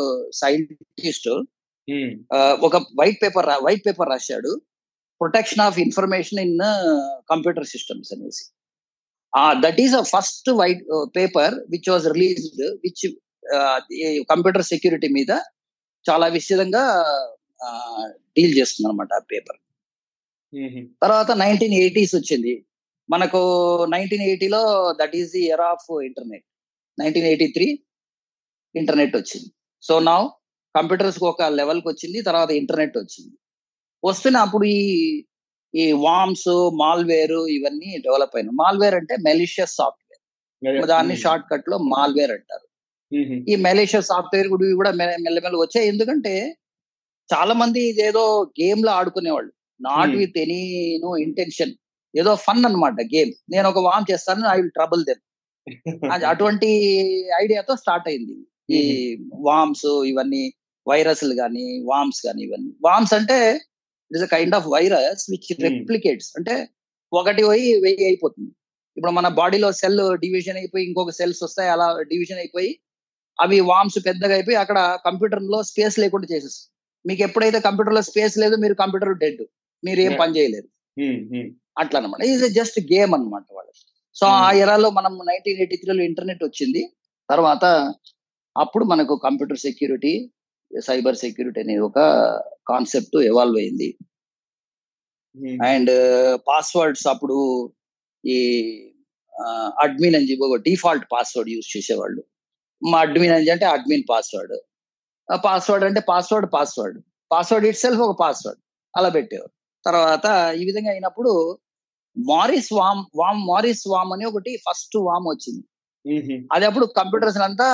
[0.40, 1.28] సైంటిస్ట్
[2.66, 4.52] ఒక వైట్ పేపర్ వైట్ పేపర్ రాశాడు.
[5.20, 6.58] Protection of information in
[7.32, 8.44] computer systems అనేసి
[9.64, 10.82] that is a first white
[11.18, 13.04] paper which was released which
[14.32, 15.32] computer security మీద
[16.06, 16.85] చాలా విస్తృతంగా
[18.37, 19.58] డీల్ చేస్తుంది అనమాట ఆ పేపర్
[21.04, 22.52] తర్వాత నైన్టీన్ ఎయిటీస్ వచ్చింది.
[23.08, 23.40] మనకు
[23.94, 24.61] nineteen ఎయిటీలో
[25.00, 26.44] that is the year of internet
[26.99, 27.66] nineteen eighty three
[28.75, 29.49] internet వచ్చింది.
[29.82, 30.16] సో నా
[30.75, 33.35] కంప్యూటర్స్ ఒక లెవెల్కి వచ్చింది తర్వాత ఇంటర్నెట్ వచ్చింది.
[34.06, 35.22] వస్తున్న అప్పుడు ఈ
[35.75, 38.54] ఈ వామ్స్ మాల్వేర్ ఇవన్నీ డెవలప్ అయినాయి.
[38.54, 42.66] మాల్వేర్ అంటే మెలిషియస్ సాఫ్ట్వేర్ దాన్ని షార్ట్ కట్లో మాల్వేర్ అంటారు.
[43.50, 45.88] ఈ మెలేషియస్ సాఫ్ట్వేర్ కూడా కూడా మె- మెల్లమెల్ల వచ్చాయి.
[45.88, 46.56] ఎందుకంటే
[47.34, 49.52] చాలా మంది ఇదేదో గేమ్లో ఆడుకునేవాళ్ళు.
[49.80, 50.18] Not Hmm.
[50.18, 51.72] With any no intention
[52.18, 56.66] ఏదో ఫన్ అన్నమాట గేమ్ నేను ఒక వామ్ చేస్తాను ఐ విల్ ట్రబుల్ దెమ్ అటువంటి
[57.42, 58.46] ఐడియాతో స్టార్ట్ అయింది.
[58.70, 60.52] ఈ వామ్స్ ఇవన్నీ
[60.88, 62.72] వైరస్లు కానీ వామ్స్ కానీ ఇవన్నీ.
[62.84, 63.60] వామ్స్ అంటే
[64.10, 65.62] it is a kind of virus which Hmm.
[65.66, 66.54] Replicates అంటే
[67.12, 68.50] ఒకటి పోయి వెయ్యి అయిపోతుంది.
[68.96, 72.70] ఇప్పుడు మన బాడీలో సెల్ డివిజన్ అయిపోయి ఇంకొక సెల్స్ వస్తాయి అలా డివిజన్ అయిపోయి
[73.38, 76.72] అవి వామ్స్ పెద్దగా అయిపోయి అక్కడ కంప్యూటర్లో స్పేస్ లేకుండా చేసేస్తుంది
[77.04, 79.42] మీకు ఎప్పుడైతే కంప్యూటర్లో స్పేస్ లేదు మీరు కంప్యూటర్ డెడ్
[79.82, 80.12] మీరు ఏం.
[80.20, 80.68] పని చేయలేరు.
[80.96, 83.72] ఉమ్, ఉమ్, అట్లా అనమాట ఇది జస్ట్ గేమ్ అన్నమాట వాళ్ళు
[84.16, 84.38] సో Hmm.
[84.40, 86.82] ఆ ఎరాలో మనం నైన్టీన్ ఎయిటీ త్రీలో ఇంటర్నెట్ వచ్చింది.
[87.28, 87.64] తర్వాత
[88.56, 90.12] అప్పుడు మనకు కంప్యూటర్ సెక్యూరిటీ
[90.70, 91.99] సైబర్ సెక్యూరిటీ అనేది ఒక
[92.70, 93.88] కాన్సెప్ట్ ఎవాల్వ్ అయింది.
[95.37, 95.92] ఉమ్, అండ్
[96.49, 97.38] పాస్వర్డ్స్ అప్పుడు
[98.25, 98.38] ఈ
[99.85, 102.23] అడ్మిన్ అని చెప్పి ఒక డిఫాల్ట్ పాస్వర్డ్ యూజ్ చేసేవాళ్ళు.
[102.82, 104.54] మా అడ్మిన్ అని అంటే అడ్మిన్ పాస్వర్డ్
[105.28, 106.99] పాస్వర్డ్ అంటే password password
[107.30, 108.61] password itself ఒక పాస్వర్డ్
[108.94, 109.52] అలా పెట్టేవారు.
[109.85, 110.26] తర్వాత
[110.61, 111.32] ఈ విధంగా అయినప్పుడు
[112.16, 115.64] మారిస్ వామ్ వామ్ మారిస్ వామ్ అని ఒకటి ఫస్ట్ వామ్ వచ్చింది.
[116.04, 117.68] ఉమ్, అది అప్పుడు కంప్యూటర్స్ అంతా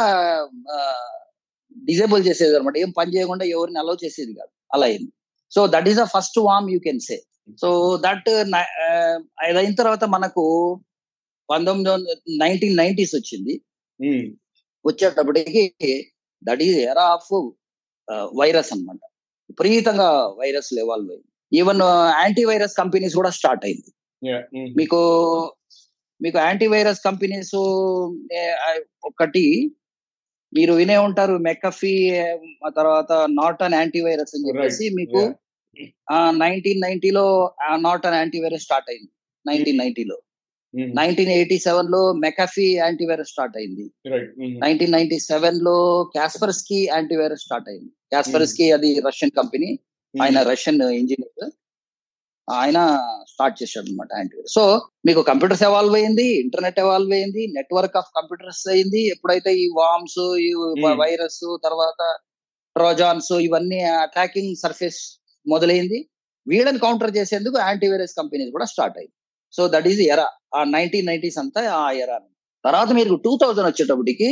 [1.83, 2.77] డిజేబుల్ చేసేది అనమాట.
[2.85, 4.53] ఏం పని చేయకుండా ఎవరిని అలౌ చేసేది కాదు.
[4.75, 5.11] అలా అయింది.
[5.53, 7.17] So that is the first worm you can say
[7.63, 7.69] so
[8.05, 8.29] that
[9.43, 10.45] అది అయిన తర్వాత మనకు
[11.49, 13.55] పంతొమ్మిది వందల నైన్టీన్ నైన్టీస్ వచ్చింది.
[14.01, 14.27] ఉమ్,
[14.85, 15.65] వచ్చేటప్పటికి
[16.43, 17.33] that is era of
[18.41, 19.01] virus అన్నమాట.
[19.51, 20.09] విపరీతంగా
[20.41, 21.29] వైరస్ లెవెల్ అయింది.
[21.53, 21.83] ఈవెన్
[22.23, 23.91] యాంటీ వైరస్ కంపెనీస్ కూడా స్టార్ట్ అయింది.
[24.23, 25.01] ఉమ్, మీకు
[26.21, 27.55] మీకు యాంటీవైరస్ కంపెనీస్
[29.11, 29.45] ఒకటి
[30.55, 32.11] మీరు వినే ఉంటారు మెకఫీ
[32.69, 34.89] తర్వాత నార్టన్ యాంటీవైరస్ అని చెప్పేసి.
[34.89, 35.35] మీకు.
[36.31, 39.09] నైన్టీన్ నైన్టీలో నార్టన్ యాంటీవైరస్ స్టార్ట్ అయింది.
[39.47, 40.19] నైన్టీన్ నైన్టీలో.
[40.75, 43.91] ఉమ్, నైన్టీన్ ఎయిటీ సెవెన్లో మెకఫీ యాంటీవైరస్ స్టార్ట్ అయింది.
[44.43, 47.89] ఉమ్, నైన్టీన్ నైన్టీ సెవెన్లో క్యాస్పర్స్కీ యాంటీవైరస్ స్టార్ట్ అయింది.
[47.89, 49.79] క్యాస్పర్స్కీ అది రష్యన్ కంపెనీ.
[50.23, 51.51] ఆయన రష్యన్ ఇంజనీర్.
[52.49, 52.79] ఆయన
[53.29, 54.65] స్టార్ట్ చేశాడు అనమాట యాంటీవైరస్ సో
[55.07, 60.51] మీకు కంప్యూటర్స్ ఎవాల్వ్ అయింది ఇంటర్నెట్ ఎవాల్వ్ అయింది నెట్వర్క్ ఆఫ్ కంప్యూటర్స్ అయింది ఎప్పుడైతే ఈ వామ్స్ ఈ.
[60.97, 62.01] వైరస్ తర్వాత
[62.77, 65.01] ట్రోజాన్స్ ఇవన్నీ అటాకింగ్ సర్ఫేస్
[65.47, 65.99] మొదలైంది.
[66.47, 69.15] వీళ్ళని కౌంటర్ చేసేందుకు యాంటీవైరస్ కంపెనీస్ కూడా స్టార్ట్ అయింది
[69.55, 72.17] సో దట్ ఈస్ ఎరా ఆ నైన్టీన్ నైన్టీస్ అంతా ఆ ఎరా
[72.65, 74.29] తర్వాత మీరు టూ థౌజండ్ వచ్చేటప్పటికి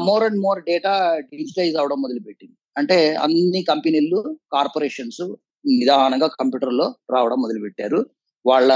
[0.00, 0.92] more and more data
[1.32, 2.56] digitize అవడం మొదలుపెట్టింది.
[2.76, 4.18] అంటే అన్ని కంపెనీలు
[4.52, 5.22] కార్పొరేషన్స్
[5.64, 8.00] నిదానంగా కంప్యూటర్లో రావడం మొదలు పెట్టారు
[8.44, 8.72] వాళ్ళ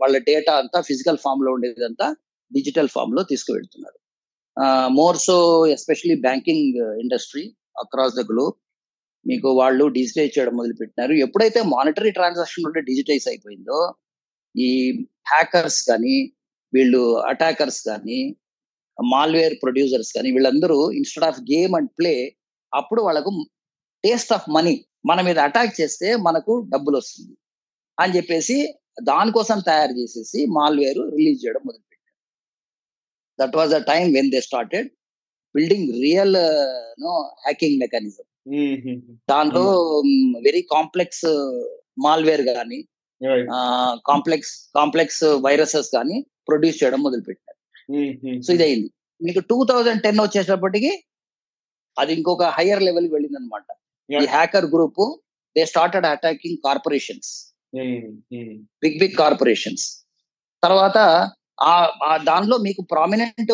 [0.00, 2.06] వాళ్ళ డేటా అంతా ఫిజికల్ ఫామ్లో ఉండేదంతా
[2.50, 3.98] డిజిటల్ ఫామ్లో తీసుకువెళ్తున్నారు
[4.90, 5.36] more so
[5.72, 7.44] especially banking industry
[7.76, 8.56] across the globe
[9.26, 13.78] మీకు వాళ్ళు డిజిటైజ్ చేయడం మొదలు పెట్టినారు ఎప్పుడైతే మానిటరీ ట్రాన్సాక్షన్ ఉంటే డిజిటైజ్ అయిపోయిందో
[14.54, 14.68] ఈ
[15.32, 16.16] హ్యాకర్స్ కానీ
[16.72, 18.18] వీళ్ళు అటాకర్స్ కానీ
[18.98, 22.14] మాల్వేర్ ప్రొడ్యూసర్స్ కానీ వీళ్ళందరూ instead of game and play
[22.72, 23.30] అప్పుడు వాళ్ళకు
[24.04, 24.74] టేస్ట్ ఆఫ్ మనీ
[25.06, 27.34] మన మీద అటాక్ చేస్తే మనకు డబ్బులు వస్తుంది.
[27.98, 28.56] అని చెప్పేసి
[29.02, 32.14] దానికోసం తయారు చేసేసి మాల్వేర్ రిలీజ్ చేయడం మొదలుపెట్టారు.
[33.38, 34.88] That was the time when they started
[35.54, 36.36] building real
[37.02, 37.12] no
[37.44, 38.26] hacking mechanism
[39.30, 39.64] దాంట్లో
[40.44, 41.24] వెరీ కాంప్లెక్స్
[41.98, 42.78] మాల్వేర్ కానీ
[44.08, 46.16] కాంప్లెక్స్ కాంప్లెక్స్ వైరసెస్ కానీ
[46.48, 47.58] ప్రొడ్యూస్ చేయడం మొదలుపెట్టారు.
[48.42, 48.88] సో ఇది అయింది
[49.20, 50.92] మీకు టూ థౌజండ్ టెన్ వచ్చేటప్పటికి
[51.96, 53.66] అది ఇంకొక హయ్యర్ లెవెల్ వెళ్ళింది అనమాట.
[54.08, 55.02] ఈ hacker group
[55.56, 57.30] they started attacking corporations
[58.82, 59.86] big big corporations
[60.62, 60.98] తర్వాత
[61.66, 61.74] ఆ
[62.24, 63.52] దానిలో మీకు ప్రామినెంట్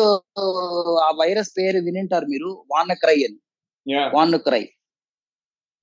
[0.99, 3.39] ఆ వైరస్ పేరు వినింటారు మీరు వాన్ క్రై అని
[4.39, 4.63] WannaCry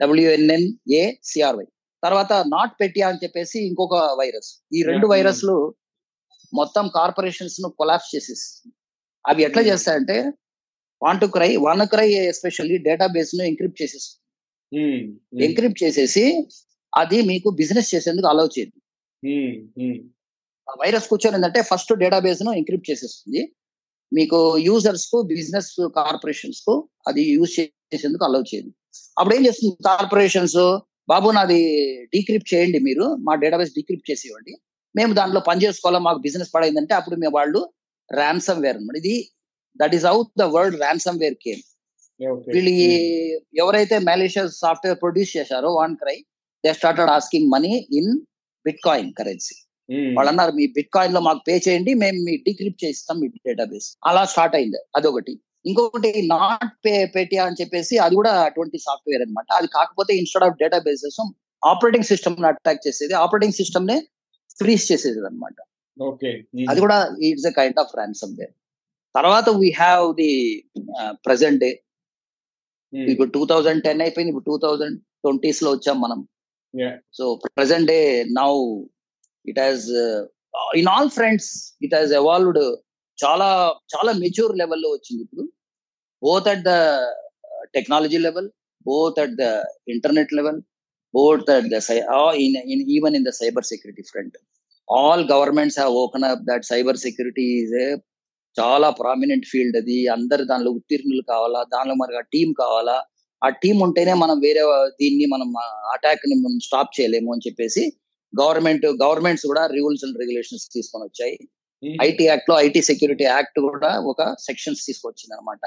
[0.00, 1.66] W N N A C R Y
[2.02, 5.06] తర్వాత నాట్ పెట్టియా అని చెప్పేసి ఇంకొక వైరస్ ఈ రెండు.
[5.06, 5.56] వైరస్లు
[6.52, 8.46] మొత్తం కార్పొరేషన్స్ను కొలాప్స్ చేసేసి.
[9.24, 9.68] అవి ఎట్లా Hmm.
[9.70, 10.16] చేస్తాయంటే
[11.02, 11.48] want to cry
[11.86, 14.08] WannaCry especially డేటాబేస్ను ఎంక్రిప్ట్ చేసేసి.
[14.10, 14.29] ఉమ్, ఉమ్,
[15.46, 16.24] ఎంక్రిప్ట్ చేసేసి
[16.92, 18.76] అది మీకు బిజినెస్ చేసేందుకు అలౌ చేయదు
[20.82, 23.40] వైరస్ కూర్చొని ఏంటంటే ఫస్ట్ డేటాబేస్ను ఎంక్రిప్ట్ చేసేస్తుంది.
[24.12, 26.74] మీకు యూజర్స్కు బిజినెస్ కార్పొరేషన్స్కు
[27.08, 28.70] అది యూజ్ చేసేందుకు అలౌ చేయదు
[29.16, 30.60] అప్పుడు ఏం చేస్తుంది కార్పొరేషన్స్?
[31.12, 31.60] బాబు నాది
[32.14, 34.52] డీక్రిప్ట్ చేయండి మీరు మా డేటాబేస్ డీక్రిప్ట్ చేసి ఇవ్వండి
[34.94, 37.60] మేము దాంట్లో పని చేసుకోవాలా మాకు బిజినెస్ పడైందంటే అప్పుడు మేము వాళ్ళు
[38.10, 39.14] ర్యాన్సమ్ వేర్ అనమాట ఇది
[39.80, 40.78] that is out the world
[41.22, 41.62] ransomware came
[42.48, 42.88] వీళ్ళు ఈ
[43.62, 45.70] ఎవరైతే మాలేషియస్ సాఫ్ట్వేర్ ప్రొడ్యూస్ చేశారో
[46.02, 46.16] WannaCry
[46.64, 48.10] they started asking money in
[48.86, 49.56] bitcoin currency
[50.16, 54.22] వాళ్ళు అన్నారు మీ బిట్ కాయిన్లో మాకు పే చేయండి మేము మీ డిక్రిప్ట్ చేస్తాం మీ డేటాబేస్ అలా
[54.32, 55.32] స్టార్ట్ అయింది అదొకటి.
[55.64, 59.48] ఇంకొకటి నాట్ పే పేటియా అని చెప్పేసి అది కూడా అటువంటి సాఫ్ట్వేర్ అన్నమాట.
[59.58, 61.18] అది కాకపోతే instead of databases
[61.62, 63.14] operating system attack చేసేది.
[63.22, 63.96] ఆపరేటింగ్ సిస్టమ్ నే
[64.58, 65.58] ఫ్రీజ్ చేసేది అనమాట
[66.54, 66.96] ఉమ్, అది కూడా
[67.28, 67.92] it's a kind of
[68.38, 68.54] ransomware
[69.14, 70.32] తర్వాత we have the
[71.26, 71.70] present day
[73.10, 74.36] ఇప్పుడు టూ థౌజండ్ టెన్ అయిపోయింది.
[74.36, 76.28] ఇప్పుడు టూ థౌజండ్ ట్వంటీస్లో వచ్చాం మనం.
[77.14, 78.84] So present day now
[79.46, 79.90] it has
[80.76, 82.76] in all fronts it has evolved
[83.24, 85.52] చాలా చాలా మెచ్యూర్ లెవెల్లో వచ్చింది ఇప్పుడు.
[86.22, 86.70] Both at the
[87.74, 88.50] technology level
[88.86, 89.42] both at the
[89.88, 90.60] internet level
[91.18, 94.34] both at the cy- or in, in even in the cyber security front.
[94.88, 97.86] All governments have woken up that cyber security is a
[98.60, 99.98] చాలా prominent field అది.
[100.16, 102.96] అందరు దానిలో ఉత్తీర్ణులు కావాలా దానిలో మనకు team కావాలా?
[103.42, 104.62] ఆ team ఉంటేనే మనం వేరే
[105.00, 105.50] దీన్ని మనం
[105.94, 107.82] అటాక్ని మనం స్టాప్ చేయలేము అని చెప్పేసి
[108.32, 111.36] గవర్నమెంట్ గవర్నమెంట్స్ కూడా రూల్స్ అండ్ రెగ్యులేషన్స్ తీసుకొని వచ్చాయి.
[112.02, 115.64] ఐటీ యాక్ట్లో ఐటీ సెక్యూరిటీ యాక్ట్ కూడా ఒక సెక్షన్స్ తీసుకొచ్చింది అనమాట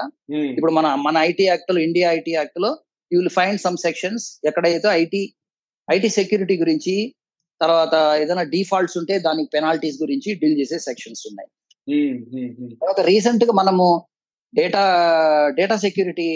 [0.58, 2.69] ఇప్పుడు మన మన ఐటీ యాక్ట్లో ఇండియా ఐటీ యాక్ట్లో
[3.12, 5.21] you will find some sections ఎక్కడైతే ఐటీ
[5.88, 6.95] ఐటీ సెక్యూరిటీ గురించి
[7.62, 11.49] తర్వాత ఏదైనా డిఫాల్ట్స్ ఉంటే దానికి పెనాల్టీస్ గురించి డీల్ చేసే సెక్షన్స్ ఉన్నాయి.
[12.82, 13.86] తర్వాత రీసెంట్గా మనము
[14.54, 14.82] డేటా
[15.58, 16.28] డేటా సెక్యూరిటీ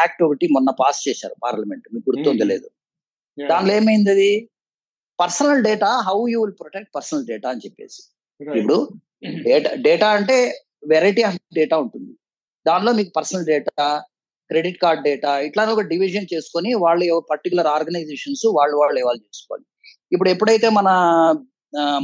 [0.00, 2.68] యాక్ట్ ఒకటి మొన్న పాస్ చేశారు పార్లమెంట్ మీకు గుర్తుందో లేదు.
[3.38, 4.30] దానిలో ఏమైంది అది
[5.18, 8.00] personal data how you will protect personal data అని చెప్పేసి.
[8.40, 8.76] ఇప్పుడు
[9.48, 10.36] డేటా డేటా అంటే
[10.92, 12.12] వెరైటీ ఆఫ్ డేటా ఉంటుంది.
[12.66, 13.86] దానిలో మీకు personal data
[14.50, 19.64] credit card data ఇట్లా ఒక డివిజన్ చేసుకొని వాళ్ళు పర్టికులర్ ఆర్గనైజేషన్స్ వాళ్ళు వాళ్ళు ఇవాళ చేసుకోవాలి.
[20.14, 20.88] ఇప్పుడు ఎప్పుడైతే మన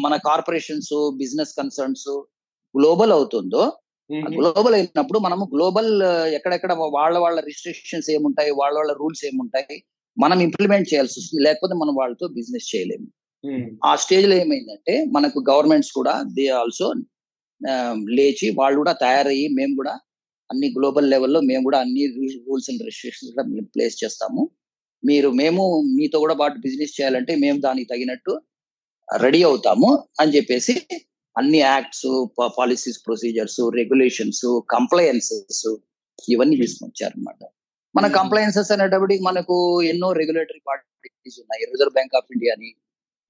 [0.04, 2.08] మన కార్పొరేషన్స్ బిజినెస్ కన్సర్న్స్
[2.74, 3.62] గ్లోబల్ అవుతుందో
[4.36, 5.90] గ్లోబల్ అయినప్పుడు మనము గ్లోబల్
[6.38, 9.76] ఎక్కడెక్కడ వాళ్ళ వాళ్ళ రిస్ట్రిక్షన్స్ ఏముంటాయి వాళ్ళ వాళ్ళ రూల్స్ ఏముంటాయి
[10.16, 11.42] మనం ఇంప్లిమెంట్ చేయాల్సి వస్తుంది.
[11.46, 13.06] లేకపోతే మనం వాళ్ళతో బిజినెస్ చేయలేము.
[13.88, 16.88] ఆ స్టేజ్లో ఏమైందంటే మనకు గవర్నమెంట్స్ కూడా దే ఆల్సో
[18.18, 19.94] లేచి వాళ్ళు కూడా తయారయ్యి మేము కూడా
[20.50, 22.04] అన్ని గ్లోబల్ లెవెల్లో మేము కూడా అన్ని
[22.46, 24.42] రూల్స్ అండ్ రెస్ట్రిక్షన్స్ కూడా ప్లేస్ చేస్తాము.
[25.02, 25.62] మీరు మేము
[25.96, 28.32] మీతో కూడా పాటు బిజినెస్ చేయాలంటే మేము దానికి తగినట్టు
[29.08, 29.88] రెడీ అవుతాము
[30.22, 30.74] అని చెప్పేసి
[31.36, 32.06] అన్ని acts
[32.58, 35.64] policies procedures regulations compliances
[36.34, 37.42] ఇవన్నీ తీసుకొచ్చారు అనమాట
[37.94, 39.56] మన కంప్లయన్సెస్ అనేటప్పటికి మనకు
[39.92, 41.62] ఎన్నో రెగ్యులేటరీ పార్టీస్ ఉన్నాయి.
[41.72, 42.70] రిజర్వ్ బ్యాంక్ ఆఫ్ ఇండియా అని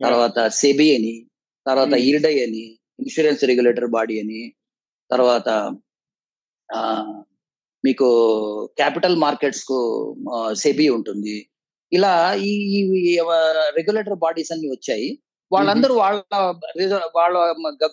[0.00, 1.14] తర్వాత సెబీ అని
[1.66, 2.64] తర్వాత ఇర్డై అని
[3.02, 4.42] ఇన్సూరెన్స్ రెగ్యులేటర్ బాడీ అని
[5.10, 5.48] తర్వాత
[7.84, 8.08] మీకు
[8.80, 9.78] క్యాపిటల్ మార్కెట్స్కు
[10.62, 11.36] సెబీ ఉంటుంది.
[11.92, 12.12] ఇలా
[12.50, 12.52] ఈ
[13.78, 15.08] రెగ్యులేటర్ బాడీస్ అన్ని వచ్చాయి.
[15.54, 16.20] వాళ్ళందరూ వాళ్ళ
[17.18, 17.36] వాళ్ళ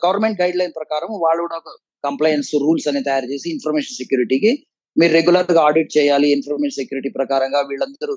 [0.05, 1.59] గవర్నమెంట్ గైడ్ లైన్ ప్రకారం వాళ్ళు కూడా
[2.07, 4.51] కంప్లైన్స్ రూల్స్ అని తయారు చేసి ఇన్ఫర్మేషన్ సెక్యూరిటీకి
[4.95, 6.27] మీరు రెగ్యులర్గా ఆడిట్ చేయాలి.
[6.37, 8.15] ఇన్ఫర్మేషన్ సెక్యూరిటీ ప్రకారంగా వీళ్ళందరూ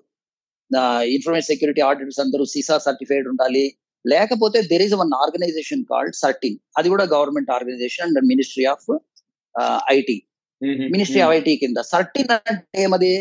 [1.17, 3.65] ఇన్ఫర్మేషన్ సెక్యూరిటీ ఆడిటర్స్ అందరూ సీసా సర్టిఫైడ్ ఉండాలి.
[4.05, 8.89] లేకపోతే there is one organization called CERT In అది కూడా government organization and ministry of
[9.97, 10.17] IT
[10.95, 11.79] ministry of IT కింద.
[11.93, 13.13] సర్టిన్ అంటే ఏమది?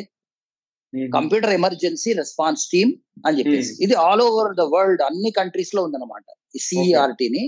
[0.93, 2.91] కంప్యూటర్ ఎమర్జెన్సీ రెస్పాన్స్ టీమ్
[3.25, 3.83] అని చెప్పేసి.
[3.83, 6.23] ఇది ఆల్ ఓవర్ ద వరల్డ్ అన్ని కంట్రీస్లో ఉందన్నమాట.
[6.55, 7.43] ఈ సిఈఆర్టీని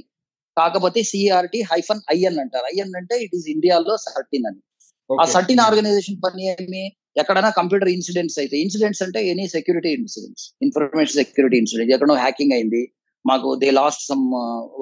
[0.58, 2.66] కాకపోతే సిఈఆర్టీ హైఫన్ ఐఎన్ అంటారు.
[2.74, 4.62] ఐఎన్ అంటే ఇట్ ఈస్ ఇండియాలో సర్టిన్ అని.
[5.10, 6.84] ఆ సర్టిన్ ఆర్గనైజేషన్ పని ఏమి?
[7.22, 8.56] ఎక్కడైనా కంప్యూటర్ ఇన్సిడెంట్స్ అయితే.
[8.66, 12.84] ఇన్సిడెంట్స్ అంటే any security incidents information security incident ఎక్కడో హ్యాకింగ్ అయింది.
[13.26, 14.24] మాకు they lost some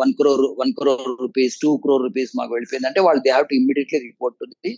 [0.02, 2.88] one crore one crore rupees two crore rupees మాకు వెళ్ళిపోయింది.
[2.88, 4.72] అంటే వాళ్ళు they have to immediately report to the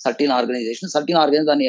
[0.00, 1.66] CERT In organization CERT In organization దాన్ని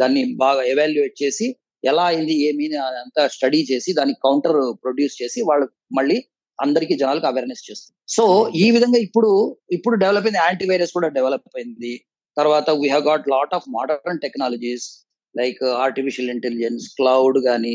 [0.00, 1.46] దాన్ని బాగా ఎవాల్యుయేట్ చేసి
[1.84, 2.66] ఎలా అయింది ఏమి
[3.02, 5.66] అంతా స్టడీ చేసి దానికి కౌంటర్ ప్రొడ్యూస్ చేసి వాళ్ళు
[5.98, 6.18] మళ్ళీ
[6.58, 9.30] అందరికి జనాలకు అవేర్నెస్ చేస్తారు సో ఈ విధంగా ఇప్పుడు
[9.70, 11.92] ఇప్పుడు డెవలప్ అయింది యాంటీవైరస్ కూడా డెవలప్ అయింది.
[12.36, 14.86] తర్వాత we have got lot of modern technologies
[15.34, 17.74] like artificial intelligence cloud కానీ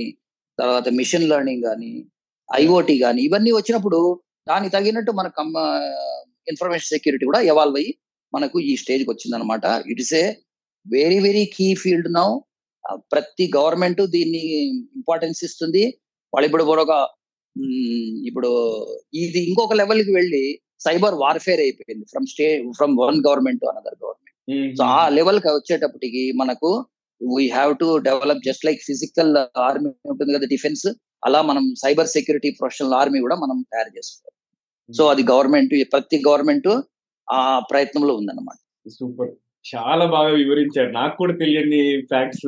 [0.60, 1.92] తర్వాత మిషన్ లెర్నింగ్ కానీ
[2.50, 4.00] ఐఓటీ కానీ ఇవన్నీ వచ్చినప్పుడు
[4.48, 5.28] దానికి తగినట్టు మన
[6.48, 7.92] ఇన్ఫర్మేషన్ సెక్యూరిటీ కూడా ఎవాల్వ్ అయ్యి
[8.34, 10.26] మనకు ఈ స్టేజ్కి వచ్చింది అనమాట it is a
[10.94, 12.28] very very key field now
[13.14, 14.42] ప్రతి గవర్నమెంట్ దీన్ని
[14.98, 15.84] ఇంపార్టెన్స్ ఇస్తుంది.
[16.34, 16.94] వాళ్ళు ఇప్పుడు ఒక
[18.30, 18.50] ఇప్పుడు
[19.24, 20.44] ఇది ఇంకొక లెవెల్కి వెళ్ళి
[20.86, 22.06] సైబర్ వార్ఫేర్ అయిపోయింది.
[22.12, 24.32] From stay from one government to another government
[24.78, 26.72] so ఆ లెవెల్కి వచ్చేటప్పటికి మనకు
[27.22, 29.32] we have to develop just like physical
[29.68, 30.86] army ఉంటుంది కదా డిఫెన్స్
[31.28, 34.38] అలా మనం సైబర్ సెక్యూరిటీ ప్రొఫెషనల్ ఆర్మీ కూడా మనం తయారు చేసుకోవాలి.
[34.90, 36.70] సో అది గవర్నమెంట్ ప్రతి గవర్నమెంట్
[37.28, 38.60] ఆ ప్రయత్నంలో ఉందన్నమాట.
[38.98, 39.34] సూపర్.
[39.66, 40.90] చాలా బాగా వివరించారు.
[41.00, 42.48] నాకు కూడా తెలియని ఫ్యాక్ట్స్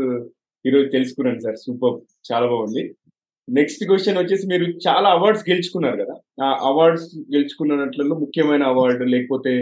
[0.65, 1.57] ఈరోజు తెలుసుకున్నాను సార్.
[1.65, 1.97] సూపర్
[2.29, 2.83] చాలా బాగుంది.
[3.47, 6.15] నెక్స్ట్ క్వశ్చన్ వచ్చేసి మీరు చాలా అవార్డ్స్ గెలుచుకున్నారు కదా.
[6.45, 9.53] ఆ అవార్డ్స్ గెలుచుకున్నట్లలో ముఖ్యమైన అవార్డు లేకపోతే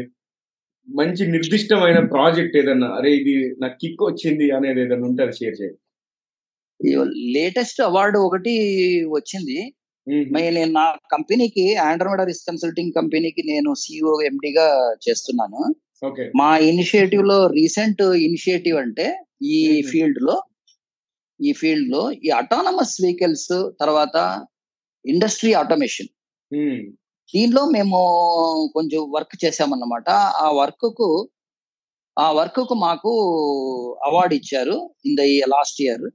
[0.87, 5.79] మంచి నిర్దిష్టమైన ప్రాజెక్ట్ ఏదన్నా అరే ఇది నాకు కిక్ వచ్చింది అనేది ఏదన్నా ఉంటే అది షేర్ చేయండి.
[7.35, 8.53] లేటెస్ట్ అవార్డు ఒకటి
[9.17, 9.57] వచ్చింది.
[10.57, 14.67] నేను నా కంపెనీకి ఆండ్రోమెడా రిస్క్ కన్సల్టింగ్ కంపెనీకి నేను సిఇఓ ఎండిగా
[15.05, 15.61] చేస్తున్నాను.
[16.39, 19.05] మా ఇనిషియేటివ్లో రీసెంట్ ఇనిషియేటివ్ అంటే
[19.55, 19.60] ఈ
[19.91, 20.36] ఫీల్డ్లో
[21.39, 24.17] ఈ ఫీల్డ్లో ఈ అటానమస్ వెహికల్స్ తర్వాత
[25.05, 26.12] ఇండస్ట్రీ ఆటోమేషన్.
[27.29, 27.99] దీనిలో మేము
[28.75, 30.10] కొంచెం వర్క్ చేసామన్నమాట
[30.43, 31.10] ఆ వర్క్కు
[32.17, 33.12] ఆ వర్క్కు మాకు
[34.10, 34.77] అవార్డు ఇచ్చారు
[35.08, 35.23] in the
[35.55, 36.05] last year.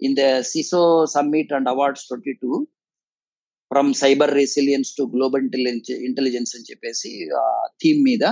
[0.00, 0.82] In the CISO
[1.16, 2.52] summit and awards twenty two
[3.70, 7.44] from cyber resilience to global intelligence intelligence అని చెప్పేసి ఆ
[7.82, 8.24] థీమ్ మీద.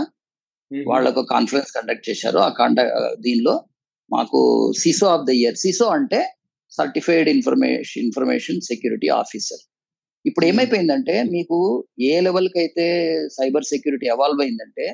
[0.91, 2.39] వాళ్ళకు కాన్ఫరెన్స్ కండక్ట్ చేశారు.
[2.47, 2.95] ఆ కండక్ట్
[3.27, 3.55] దీనిలో
[4.11, 4.41] మాకు
[4.83, 6.21] CISO of the year CISO అంటే
[6.73, 9.63] certified information information security officer
[10.25, 11.57] ఇప్పుడు ఏమైపోయిందంటే మీకు
[12.11, 12.87] ఏ లెవెల్కి అయితే
[13.37, 14.87] సైబర్ సెక్యూరిటీ ఎవాల్వ్ అయిందంటే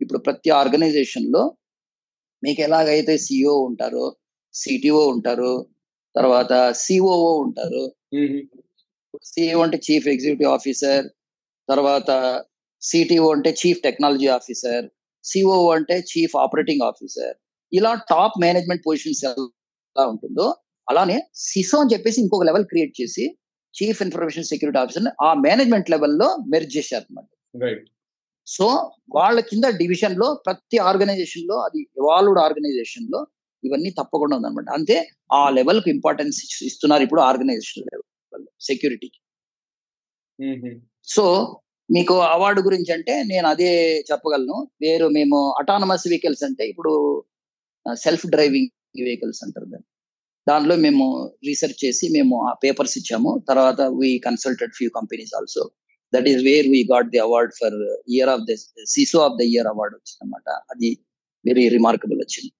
[0.00, 1.42] ఇప్పుడు ప్రతి ఆర్గనైజేషన్లో
[2.42, 4.06] మీకు ఎలాగైతే సిఇఓ ఉంటారో
[4.54, 5.52] సిటిఓ ఉంటారు
[6.14, 6.52] తర్వాత
[6.84, 7.82] సిఓఓ ఉంటారు
[9.30, 11.06] సిఇఓ అంటే చీఫ్ ఎగ్జిక్యూటివ్ ఆఫీసర్
[11.68, 12.10] తర్వాత
[12.82, 14.84] సిటిఓ అంటే చీఫ్ టెక్నాలజీ ఆఫీసర్
[15.26, 17.34] సిఓ అంటే చీఫ్ ఆపరేటింగ్ ఆఫీసర్
[17.72, 20.46] ఇలా టాప్ మేనేజ్మెంట్ పొజిషన్స్ ఎలా ఉంటుందో
[20.88, 23.24] అలానే సిసో అని చెప్పేసి ఇంకొక లెవెల్ క్రియేట్ చేసి
[23.74, 27.28] చీఫ్ ఇన్ఫర్మేషన్ సెక్యూరిటీ ఆఫీసర్ ఆ మేనేజ్మెంట్ లెవెల్లో మెర్జ్ చేశారు అనమాట
[28.46, 28.66] సో
[29.16, 33.20] వాళ్ళ కింద డివిజన్లో ప్రతి ఆర్గనైజేషన్లో అది ఎవాల్వ్డ్ ఆర్గనైజేషన్లో
[33.62, 34.68] ఇవన్నీ తప్పకుండా ఉందన్నమాట.
[34.70, 34.96] అంతే
[35.32, 38.04] ఆ లెవెల్కు ఇంపార్టెన్స్ ఇస్తున్నారు ఇప్పుడు ఆర్గనైజేషన్ లెవెల్
[38.60, 39.20] సెక్యూరిటీకి
[41.08, 41.24] సో
[41.94, 44.56] మీకు అవార్డు గురించి అంటే నేను అదే చెప్పగలను.
[44.80, 46.92] వేరు మేము అటానమస్ వెహికల్స్ అంటే ఇప్పుడు
[47.94, 48.70] సెల్ఫ్ డ్రైవింగ్
[49.04, 49.88] వెహికల్స్ అంటారు దాన్ని.
[50.48, 51.04] దానిలో మేము
[51.46, 53.30] రీసెర్చ్ చేసి మేము ఆ పేపర్స్ ఇచ్చాము.
[53.48, 55.70] తర్వాత we consulted few companies also
[56.14, 58.54] that is where we got the award for year of the
[58.86, 60.90] CISO of the year award వచ్చింది అనమాట అది
[61.46, 62.52] వెరీ రిమార్కబుల్ వచ్చింది.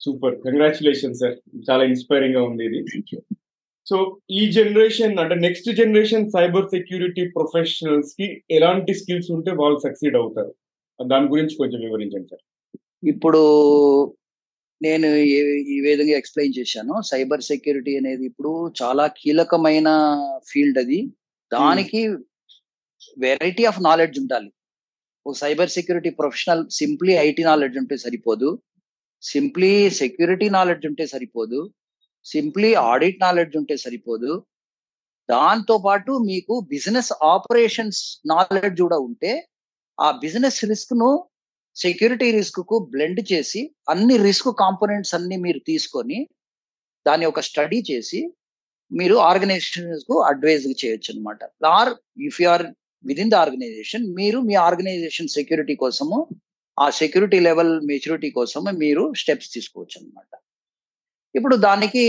[0.00, 1.34] సూపర్ కంగ్రాచులేషన్ సార్
[1.70, 2.80] చాలా ఇన్స్పైరింగ్గా ఉంది ఇది.
[3.86, 10.54] సో ఈ జనరేషన్ అంటే నెక్స్ట్ జనరేషన్ సైబర్ సెక్యూరిటీ ప్రొఫెషనల్స్కి ఎలాంటి స్కిల్స్ ఉంటే వాళ్ళు సక్సీడ్ అవుతారు?
[11.06, 12.44] దాని గురించి కొంచెం వివరించండి సార్.
[13.08, 13.42] ఇప్పుడు
[14.82, 15.06] నేను
[15.74, 17.02] ఈ విధంగా ఎక్స్ప్లెయిన్ చేశాను.
[17.02, 19.88] సైబర్ సెక్యూరిటీ అనేది ఇప్పుడు చాలా కీలకమైన
[20.48, 21.00] ఫీల్డ్ అది.
[21.52, 22.08] దానికి
[23.18, 24.52] వెరైటీ ఆఫ్ నాలెడ్జ్ ఉండాలి.
[25.26, 28.62] ఒక cyber security professional simply IT knowledge ఉంటే సరిపోదు.
[29.22, 31.70] సింప్లీ సెక్యూరిటీ నాలెడ్జ్ ఉంటే సరిపోదు.
[32.26, 34.32] సింప్లీ ఆడిట్ నాలెడ్జ్ ఉంటే సరిపోదు.
[35.28, 39.32] దాంతో పాటు మీకు బిజినెస్ ఆపరేషన్స్ నాలెడ్జ్ కూడా ఉంటే
[39.98, 41.10] ఆ బిజినెస్ రిస్క్ను
[41.76, 46.18] సెక్యూరిటీ రిస్క్కు బ్లెండ్ చేసి అన్ని రిస్క్ కాంపోనెంట్స్ అన్ని మీరు తీసుకొని
[47.06, 48.20] దాని ఒక స్టడీ చేసి
[48.90, 51.38] మీరు ఆర్గనైజేషన్స్కు అడ్వైజ్ చేయొచ్చు అనమాట
[51.78, 51.90] or
[52.28, 52.64] if you are
[53.04, 56.18] within the organisation మీరు మీ ఆర్గనైజేషన్ సెక్యూరిటీ కోసము
[56.78, 60.30] ఆ సెక్యూరిటీ లెవెల్ మెచ్యూరిటీ కోసము మీరు స్టెప్స్ తీసుకోవచ్చు అనమాట
[61.34, 62.04] ఇప్పుడు దానికి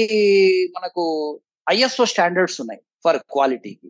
[0.75, 1.03] మనకు
[1.67, 3.89] ఐఎస్ఓ స్టాండర్డ్స్ ఉన్నాయి ఫర్ క్వాలిటీకి.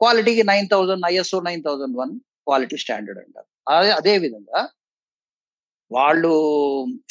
[0.00, 2.12] క్వాలిటీకి nine thousand ISO nine thousand one
[2.46, 3.48] quality standard అంటారు.
[3.74, 4.60] అదే అదే విధంగా
[5.90, 6.32] వాళ్ళు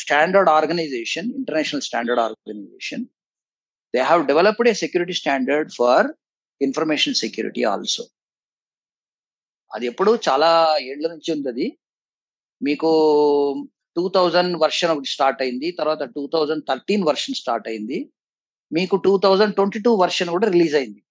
[0.04, 3.04] standard organisation international standard organisation
[3.94, 6.08] they have developed a security standard for
[6.62, 8.04] information security also
[9.72, 10.50] అది ఎప్పుడు చాలా
[10.92, 11.68] ఏళ్ళ నుంచి ఉంది అది
[12.62, 12.90] మీకు
[13.98, 18.00] టూ థౌజండ్ వర్షన్ ఒకటి స్టార్ట్ అయింది తర్వాత two thousand thirteen version start అయింది.
[18.72, 21.02] మీకు two thousand twenty two version కూడా రిలీజ్ అయింది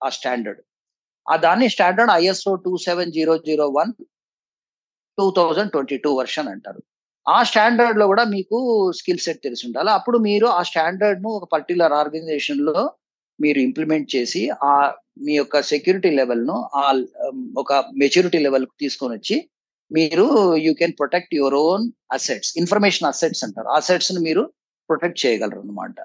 [0.00, 0.60] ఆ స్టాండర్డ్
[1.26, 3.90] ఆ దాన్ని standard ISO two seven zero zero one
[5.18, 6.80] two thousand twenty two version అంటారు.
[7.26, 8.56] ఆ స్టాండర్డ్లో కూడా మీకు
[8.98, 9.90] స్కిల్ సెట్ తెలిసి ఉండాలి.
[9.98, 12.76] అప్పుడు మీరు ఆ స్టాండర్డ్ను ఒక పర్టికులర్ ఆర్గనైజేషన్లో
[13.38, 14.72] మీరు ఇంప్లిమెంట్ చేసి ఆ
[15.24, 16.84] మీ యొక్క సెక్యూరిటీ లెవెల్ను ఆ
[17.62, 19.36] ఒక మెచ్యూరిటీ లెవెల్కు తీసుకొని వచ్చి
[19.90, 20.26] మీరు
[20.66, 23.68] you can protect your own assets information assets అంటారు.
[23.78, 24.42] అసెట్స్ని మీరు
[24.90, 25.96] ప్రొటెక్ట్ చేయగలరు అనమాట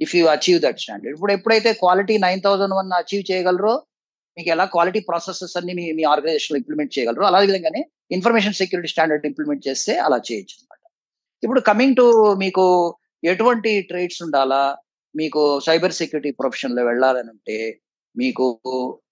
[0.00, 3.74] if you achieve that standard ఇప్పుడు ఎప్పుడైతే quality nine thousand one achieve చేయగలరో
[4.36, 9.26] మీకు ఎలా క్వాలిటీ ప్రాసెసెస్ అన్ని మీ మీ ఆర్గనైజేషన్ ఇంప్లిమెంట్ చేయగలరు అలాగే విధంగానే ఇన్ఫర్మేషన్ సెక్యూరిటీ స్టాండర్డ్
[9.26, 10.82] ఇంప్లిమెంట్ చేస్తే అలా చేయొచ్చు అనమాట
[11.42, 12.06] ఇప్పుడు కమింగ్ టు
[12.42, 12.64] మీకు
[13.22, 14.62] ఎటువంటి ట్రేడ్స్ ఉండాలా?
[15.14, 17.56] మీకు సైబర్ సెక్యూరిటీ ప్రొఫెషన్లో వెళ్ళాలని ఉంటే
[18.16, 18.46] మీకు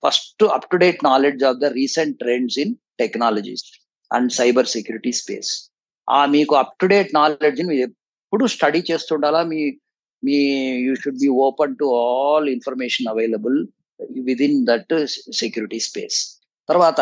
[0.05, 3.65] first up to date knowledge of the recent trends in technologies
[4.17, 5.51] and cyber security space.
[6.09, 9.61] ఆ మీకు అప్ టు డేట్ నాలెడ్జ్ని ఎప్పుడు స్టడీ చేస్తుండాలా మీ
[10.23, 10.37] మీ
[10.87, 13.59] you should be open to all information available
[14.49, 14.93] within that
[15.43, 16.19] security space
[16.69, 17.01] తర్వాత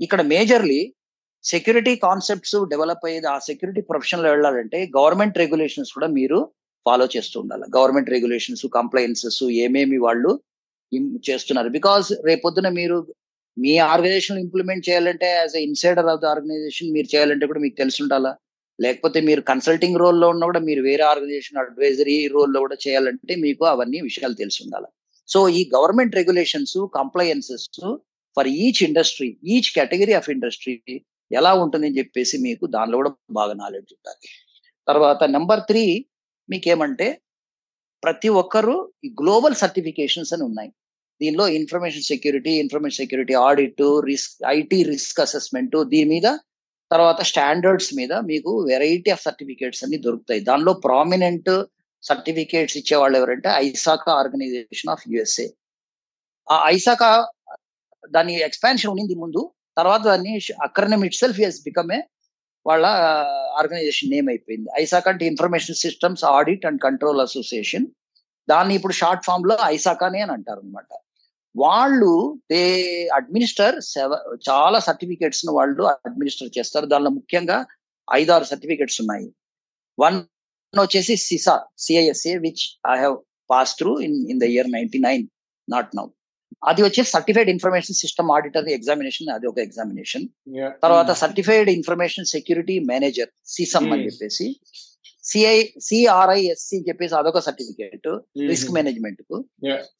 [0.00, 0.80] ఇక్కడ majorly
[1.44, 6.38] security concepts develop అయ్యేది ఆ సెక్యూరిటీ ప్రొఫెషన్లో వెళ్ళాలంటే గవర్నమెంట్ రెగ్యులేషన్స్ కూడా మీరు
[6.86, 7.66] ఫాలో చేస్తూ ఉండాలి.
[7.76, 10.30] గవర్నమెంట్ రెగ్యులేషన్స్ కంప్లైన్సెస్ ఏమేమి వాళ్ళు
[11.28, 11.68] చేస్తున్నారు?
[11.76, 12.96] బికాస్ రేపొద్దున మీరు
[13.56, 18.00] మీ ఆర్గనైజేషన్ ఇంప్లిమెంట్ చేయాలంటే as a insider of the organisation మీరు చేయాలంటే కూడా మీకు తెలిసి
[18.02, 18.32] ఉండాలా
[18.78, 23.98] లేకపోతే మీరు కన్సల్టింగ్ రోల్లో ఉన్న కూడా మీరు వేరే ఆర్గనైజేషన్ అడ్వైజరీ రోల్లో కూడా చేయాలంటే మీకు అవన్నీ
[24.00, 24.88] విషయాలు తెలిసి ఉండాలి
[25.28, 27.66] సో ఈ government regulations compliances
[28.36, 30.74] for each industry each category of industry
[31.30, 34.26] ఎలా ఉంటుందని చెప్పేసి మీకు దానిలో కూడా బాగా నాలెడ్జ్ ఉండాలి.
[34.88, 35.84] తర్వాత నెంబర్ త్రీ
[36.48, 37.06] మీకేమంటే
[38.02, 38.74] ప్రతి ఒక్కరు
[39.06, 40.70] ఈ గ్లోబల్ సర్టిఫికేషన్స్ అని ఉన్నాయి.
[41.20, 46.28] దీనిలో information security information security audit risk IT risk assessment దీని మీద
[46.90, 50.40] తర్వాత స్టాండర్డ్స్ మీద మీకు వెరైటీ ఆఫ్ సర్టిఫికేట్స్ అన్ని దొరుకుతాయి.
[50.48, 51.50] దానిలో ప్రామినెంట్
[52.02, 55.46] సర్టిఫికేట్స్ ఇచ్చే వాళ్ళు ఎవరంటే ఐసాకా ఆర్గనైజేషన్ ఆఫ్ యుఎస్ఏ
[56.48, 57.08] ఆ ఐసాకా
[58.14, 59.42] దాని ఎక్స్పాన్షన్ ఉండింది ముందు
[59.76, 60.32] తర్వాత దాన్ని
[60.66, 62.00] acronym itself has become a
[62.66, 62.84] వాళ్ళ
[63.60, 64.68] ఆర్గనైజేషన్ నేమ్ అయిపోయింది.
[64.82, 67.86] ఐసాక్ అంటే information systems audit and control association
[68.48, 70.90] దాన్ని ఇప్పుడు షార్ట్ ఫామ్లో ఐసాకానే అని అంటారు అనమాట
[71.56, 72.62] వాళ్ళు దే
[73.14, 73.76] అడ్మినిస్టర్
[74.50, 76.86] చాలా సర్టిఫికేట్స్ వాళ్ళు అడ్మినిస్టర్ చేస్తారు.
[76.86, 77.58] దానిలో ముఖ్యంగా
[78.14, 79.26] ఐదారు సర్టిఫికేట్స్ ఉన్నాయి.
[79.98, 80.18] వన్
[80.74, 82.64] వచ్చేసి CISA C I S A which
[82.94, 83.16] I have
[83.50, 85.24] pass through in in the year ninety nine
[85.68, 86.06] not now
[86.66, 90.24] అది వచ్చేసి certified information system auditor examination అది ఒక ఎగ్జామినేషన్
[90.82, 94.10] తర్వాత certified information security manager CISM అని Hmm.
[94.10, 94.46] చెప్పేసి.
[95.30, 98.08] C I C R I S C చెప్పేసి అదొక certificate
[98.50, 99.36] risk మేనేజ్మెంట్కు.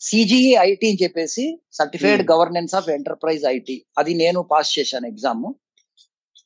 [0.09, 1.45] సిజిఈ ఐటీ అని చెప్పేసి
[1.79, 2.23] certified.
[2.33, 5.47] Governance of enterprise IT అది నేను పాస్ చేశాను ఎగ్జామ్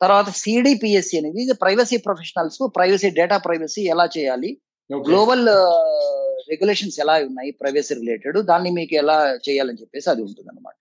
[0.02, 4.50] తర్వాత సిడిపిఎస్సి అనేది ప్రైవసీ ప్రొఫెషనల్స్కు ప్రైవసీ డేటా ప్రైవసీ ఎలా చేయాలి?
[4.90, 5.42] గ్లోబల్
[6.50, 7.50] రెగ్యులేషన్స్ ఎలా ఉన్నాయి?
[7.60, 10.74] ప్రైవసీ రిలేటెడ్ దాన్ని మీకు ఎలా చేయాలని చెప్పేసి అది ఉంటుంది అనమాట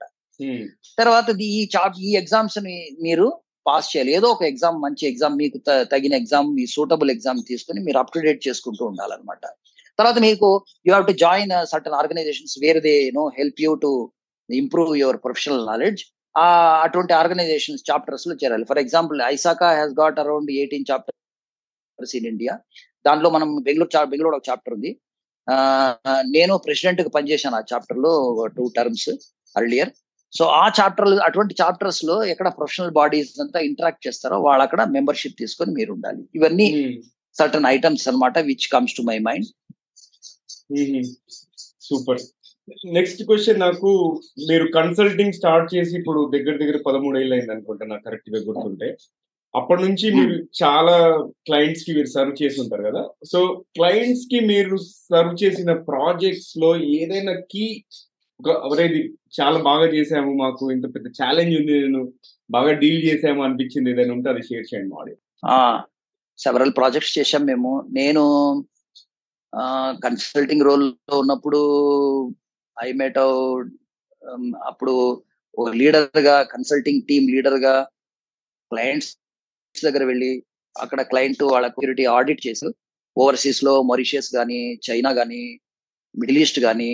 [0.99, 3.27] తర్వాత ఈ చాప్ ఈ ఎగ్జామ్స్ని మీరు
[3.67, 4.11] పాస్ చేయాలి.
[4.11, 8.19] ఏదో ఒక ఎగ్జామ్ మంచి ఎగ్జామ్ మీకు తగిన ఎగ్జామ్ మీ సూటబుల్ ఎగ్జామ్ తీసుకుని మీరు అప్ టు
[8.19, 9.45] డేట్ చేసుకుంటూ ఉండాలన్నమాట.
[9.99, 14.11] తర్వాత మీకు you have to join certain organisations where they know help you to
[14.53, 16.03] improve your professional knowledge.
[16.37, 18.65] ఆ అటువంటి ఆర్గనైజేషన్స్ చాప్టర్స్లో చేరాలి.
[18.69, 22.59] For example ISACA has got around eighteen chapters in India.
[23.07, 24.99] దాంట్లో మనం బెంగళూరు చా- బెంగళూరు ఒక చాప్టర్ ఉంది.
[25.49, 25.95] ఆ,
[26.27, 29.09] నేను ప్రెసిడెంట్గా పనిచేశాను ఆ చాప్టర్లో టూ టర్మ్స్
[29.57, 29.89] అర్లియర్.
[30.33, 35.71] సో ఆ చాప్టర్ అటువంటి చాప్టర్స్లో ఎక్కడ ప్రొఫెషనల్ బాడీస్ అంతా ఇంటరాక్ట్ చేస్తారో వాళ్ళు అక్కడ మెంబర్షిప్ తీసుకొని
[35.73, 36.67] మీరు ఉండాలి ఇవన్నీ
[37.35, 39.47] సర్టన్ ఐటమ్స్ అన్నమాట which comes to my mind
[41.87, 42.21] super.
[42.95, 43.89] Next question నాకు
[44.49, 48.89] మీరు కన్సల్టింగ్ స్టార్ట్ చేసి ఇప్పుడు దగ్గర దగ్గర పదమూడు ఏళ్ళు అయింది అనుకుంటా నాకు కరెక్ట్గా గుర్తుంటే.
[49.53, 50.95] అప్పటి నుంచి మీరు చాలా
[51.47, 53.03] క్లయింట్స్కి మీరు సర్వ్ చేసి ఉంటారు కదా.
[53.31, 53.39] సో
[53.77, 54.75] క్లయింట్స్కి మీరు
[55.11, 57.65] సర్వ్ చేసిన ప్రాజెక్ట్స్లో ఏదైనా కీ
[58.39, 59.01] అవరేది
[59.39, 62.01] చాలా బాగా చేసాము మాకు ఇంత పెద్ద ఛాలెంజ్ ఉంది నేను
[62.49, 63.91] బాగా డీల్ చేసాము అనిపించింది.
[63.91, 65.57] ఏదైనా ఉంటే అది షేర్ చేయండి మా
[66.39, 67.71] సెవరల్ ప్రాజెక్ట్స్ చేశాం మేము.
[67.91, 68.23] నేను
[70.01, 71.59] కన్సల్టింగ్ రోల్లో ఉన్నప్పుడు
[72.77, 73.19] ఐ మేట్
[74.21, 74.93] um, అప్పుడు
[75.57, 77.75] ఒక లీడర్గా కన్సల్టింగ్ టీమ్ లీడర్గా
[78.71, 79.11] క్లయింట్స్
[79.75, 80.31] దగ్గర వెళ్ళి
[80.75, 82.67] అక్కడ క్లయింట్ వాళ్ళ సెక్యూరిటీ ఆడిట్ చేసి
[83.17, 85.41] ఓవర్సీస్లో మారిషియస్ కానీ చైనా కానీ
[86.15, 86.91] మిడిల్ ఈస్ట్ కానీ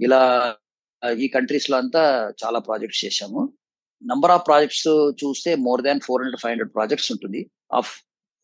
[0.00, 0.56] ఇలా
[1.18, 3.52] ఈ కంట్రీస్లో అంతా చాలా ప్రాజెక్ట్స్ చేశాము.
[4.06, 4.88] నంబర్ ఆఫ్ ప్రాజెక్ట్స్
[5.24, 7.50] చూస్తే more than four hundred five hundred projects ఉంటుంది.
[7.72, 7.92] ఆఫ్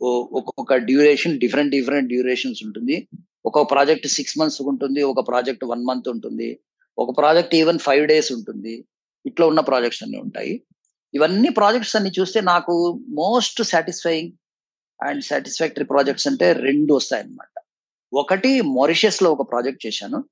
[0.03, 3.09] ఒక్కొక్క డ్యూరేషన్ డిఫరెంట్ డిఫరెంట్ డ్యూరేషన్స్ ఉంటుంది.
[3.47, 6.61] ఒక్కొక్క ప్రాజెక్ట్ సిక్స్ మంత్స్ ఉంటుంది ఒక ప్రాజెక్ట్ వన్ మంత్ ఉంటుంది.
[6.99, 8.87] ఒక ప్రాజెక్ట్ ఈవెన్ ఫైవ్ డేస్ ఉంటుంది.
[9.27, 10.63] ఇట్లా ఉన్న ప్రాజెక్ట్స్ అన్ని ఉంటాయి.
[11.15, 14.33] ఇవన్నీ ప్రాజెక్ట్స్ అన్ని చూస్తే నాకు most satisfying
[15.03, 17.63] and satisfactory projects అంటే రెండు వస్తాయన్నమాట.
[18.13, 20.25] ఒకటి మారిషియస్లో ఒక ప్రాజెక్ట్ చేశాను.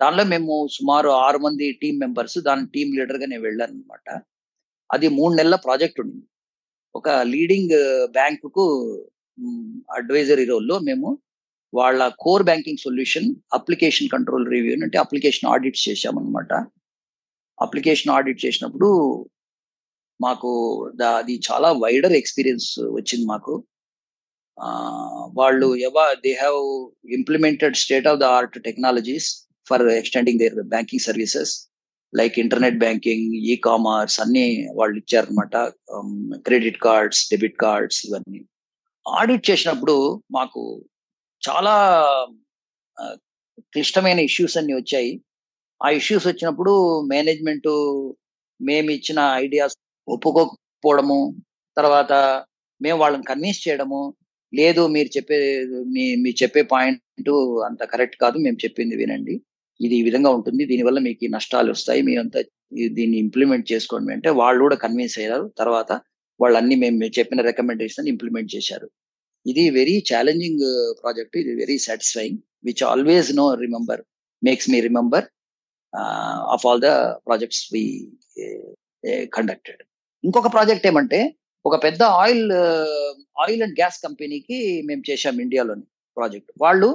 [0.00, 4.20] దానిలో మేము సుమారు ఆరు మంది టీం మెంబర్స్ దాని టీం లీడర్గా నేను వెళ్ళాను అనమాట
[4.92, 6.24] అది మూడు నెలల ప్రాజెక్ట్ ఉండింది.
[6.96, 7.70] ఒక లీడింగ్
[8.06, 8.94] బ్యాంకుకు
[9.94, 11.18] అడ్వైజరీ రోల్లో మేము
[11.74, 16.52] వాళ్ళ core banking solution application control review అంటే అప్లికేషన్ ఆడిట్ చేశామన్నమాట.
[17.60, 19.28] అప్లికేషన్ ఆడిట్ చేసినప్పుడు
[20.20, 20.82] మాకు
[21.16, 23.64] అది చాలా వైడర్ ఎక్స్పీరియన్స్ వచ్చింది మాకు.
[24.60, 24.90] ఆ,
[25.34, 31.54] వాళ్ళు ఎవ they have implemented state of the art technologies for extending their banking services
[32.12, 34.46] like internet banking e commerce అన్ని
[34.78, 35.56] వాళ్ళు ఇచ్చారనమాట
[36.46, 38.40] క్రెడిట్ కార్డ్స్ డెబిట్ కార్డ్స్ ఇవన్నీ.
[39.06, 39.96] ఆడిట్ చేసినప్పుడు
[40.32, 40.62] మాకు
[41.42, 41.74] చాలా
[43.74, 45.12] క్లిష్టమైన ఇష్యూస్ అన్ని వచ్చాయి.
[45.80, 46.72] ఆ ఇష్యూస్ వచ్చినప్పుడు
[47.12, 47.68] మేనేజ్మెంట్
[48.60, 49.76] మేము ఇచ్చిన ఐడియాస్
[50.08, 51.18] ఒప్పుకోకపోవడము
[51.76, 52.12] తర్వాత
[52.80, 54.00] మేము వాళ్ళని కన్విన్స్ చేయడము
[54.52, 55.38] లేదు మీరు చెప్పే
[55.94, 57.30] మీ మీరు చెప్పే పాయింట్
[57.68, 59.34] అంత కరెక్ట్ కాదు మేము చెప్పింది వినండి.
[59.84, 60.62] ఇది ఈ విధంగా ఉంటుంది.
[60.72, 62.00] దీనివల్ల మీకు ఈ నష్టాలు వస్తాయి.
[62.08, 62.14] మీ
[62.98, 65.46] దీన్ని ఇంప్లిమెంట్ చేసుకోండి అంటే వాళ్ళు కూడా కన్విన్స్ అయ్యారు.
[65.60, 65.92] తర్వాత
[66.40, 68.88] వాళ్ళు అన్ని మేము చెప్పిన రికమెండేషన్ ఇంప్లిమెంట్ చేశారు.
[69.46, 70.62] ఇది వెరీ ఛాలెంజింగ్
[71.00, 74.02] ప్రాజెక్ట్ ఇది very satisfying which always know remember
[74.42, 75.26] makes me remember
[76.54, 76.90] of all the
[77.26, 77.82] projects we
[79.36, 79.82] conducted
[80.24, 81.20] ఇంకొక ప్రాజెక్ట్ ఏమంటే
[81.64, 82.44] ఒక పెద్ద ఆయిల్
[83.44, 84.58] ఆయిల్ అండ్ గ్యాస్ కంపెనీకి
[84.88, 86.88] మేము చేశాం ఇండియాలోని ప్రాజెక్ట్ వాళ్ళు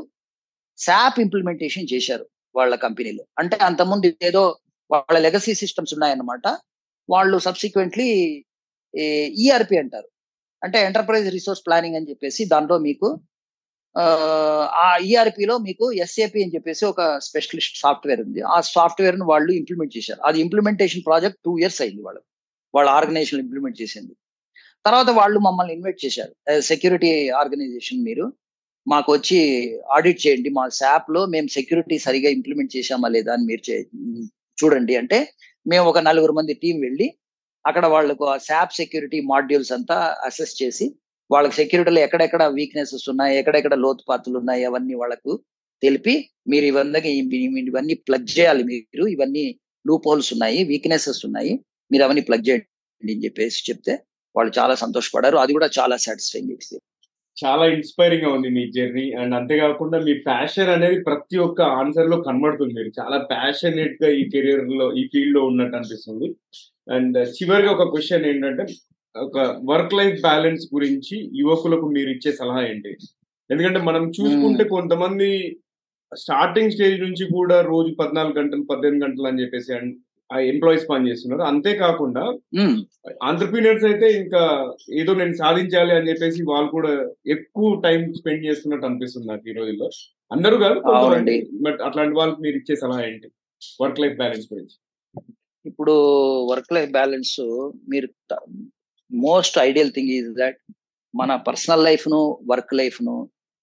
[0.79, 2.25] శాప్ ఇంప్లిమెంటేషన్ చేశారు.
[2.55, 3.25] వాళ్ళ కంపెనీలు.
[3.39, 4.57] అంటే అంతకుముందు ఏదో
[4.91, 6.47] వాళ్ళ లెగసీ సిస్టమ్స్ ఉన్నాయన్నమాట.
[7.09, 8.43] వాళ్ళు సబ్సిక్వెంట్లీ
[9.27, 10.07] ఈఆర్పి అంటారు.
[10.63, 13.19] అంటే ఎంటర్ప్రైజ్ రిసోర్స్ ప్లానింగ్ అని చెప్పేసి దాంట్లో మీకు
[13.97, 14.03] ఆ,
[14.75, 18.41] ఆ ఈఆర్పిలో మీకు ఎస్ఏపి అని చెప్పేసి ఒక స్పెషలిస్ట్ సాఫ్ట్వేర్ ఉంది.
[18.41, 20.21] ఆ సాఫ్ట్వేర్ను వాళ్ళు ఇంప్లిమెంట్ చేశారు.
[20.21, 22.21] అది ఇంప్లిమెంటేషన్ ప్రాజెక్ట్ టూ ఇయర్స్ అయింది వాళ్ళు
[22.75, 24.11] వాళ్ళ ఆర్గనైజేషన్ ఇంప్లిమెంట్ చేసింది.
[24.85, 26.61] తర్వాత వాళ్ళు మమ్మల్ని ఇన్వైట్ చేశారు.
[26.61, 28.33] సెక్యూరిటీ ఆర్గనైజేషన్ మీరు.
[28.87, 29.39] మాకు వచ్చి
[29.91, 34.25] ఆడిట్ చేయండి మా శాప్లో మేము సెక్యూరిటీ సరిగా ఇంప్లిమెంట్ చేశామా లేదా అని మీరు చే-
[34.63, 34.95] చూడండి.
[34.95, 35.33] అంటే
[35.67, 37.13] మేము ఒక నలుగురు మంది టీం వెళ్ళి
[37.65, 40.95] అక్కడ వాళ్ళకు ఆ శాప్ సెక్యూరిటీ మాడ్యూల్స్ అంతా అసెస్ చేసి
[41.31, 45.39] వాళ్ళకి సెక్యూరిటీలో ఎక్కడెక్కడ వీక్నెసెస్ ఉన్నాయి ఎక్కడెక్కడ లోతుపాతులు ఉన్నాయి అవన్నీ వాళ్ళకు
[45.83, 46.99] తెలిపి మీరు ఇవన్నీ
[47.59, 49.07] ఇవన్నీ ప్లగ్ చేయాలి మీరు.
[49.07, 51.59] ఇవన్నీ లూప్ హోల్స్ ఉన్నాయి వీక్నెసెస్ ఉన్నాయి
[51.91, 53.99] మీరు అవన్నీ ప్లగ్ చేయండి అని చెప్పేసి చెప్తే
[54.35, 55.37] వాళ్ళు చాలా సంతోషపడారు.
[55.37, 56.90] అది కూడా చాలా సాటిస్ఫైయింగ్ ఎక్స్పీరియన్స్
[57.37, 62.73] చాలా ఇన్స్పైరింగ్గా ఉంది మీ జర్నీ అండ్ అంతేకాకుండా మీ ప్యాషన్ అనేది ప్రతి ఒక్క ఆన్సర్లో కనబడుతుంది.
[62.79, 66.27] మీరు చాలా ప్యాషనేట్గా ఈ కెరియర్లో ఈ ఫీల్డ్లో ఉన్నట్టు అనిపిస్తుంది.
[66.97, 68.65] అండ్ చివరిగా ఒక క్వశ్చన్ ఏంటంటే
[69.15, 69.39] ఒక
[69.71, 72.91] వర్క్ లైఫ్ బ్యాలెన్స్ గురించి యువకులకు మీరు ఇచ్చే సలహా ఏంటి?
[73.49, 75.29] ఎందుకంటే మనం చూసుకుంటే కొంతమంది
[76.11, 79.69] స్టార్టింగ్ స్టేజ్ నుంచి కూడా రోజు పద్నాలుగు గంటలు పద్దెనిమిది గంటలు అని చెప్పేసి
[80.31, 81.43] ఆ ఎంప్లాయీస్ పని చేస్తున్నారు.
[81.51, 82.23] అంతేకాకుండా
[83.29, 84.41] ఆంటర్ప్రీనియర్స్ అయితే ఇంకా
[85.01, 86.91] ఏదో నేను సాధించాలి అని చెప్పేసి వాళ్ళు కూడా
[87.35, 89.89] ఎక్కువ టైం స్పెండ్ చేస్తున్నట్టు అనిపిస్తుంది నాకు ఈ రోజుల్లో.
[90.35, 90.79] అందరూ కాదు
[91.67, 93.29] బట్ అట్లాంటి వాళ్ళకి మీరు ఇచ్చే సలహా ఏంటి?
[93.81, 94.77] వర్క్ లైఫ్ బ్యాలెన్స్ గురించి.
[95.65, 95.95] ఇప్పుడు
[96.51, 97.33] వర్క్ లైఫ్ బ్యాలెన్స్
[97.93, 98.07] మీరు
[99.11, 100.61] most ideal thing is that
[101.13, 102.19] మన పర్సనల్ లైఫ్ను
[102.51, 103.15] వర్క్ లైఫ్ను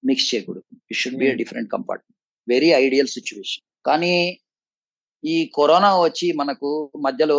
[0.03, 0.67] మిక్స్ చేయకూడదు.
[0.91, 2.17] It should be different compartment
[2.49, 4.13] very ideal situation కానీ
[5.25, 6.69] ఈ కరోనా వచ్చి మనకు
[7.07, 7.39] మధ్యలో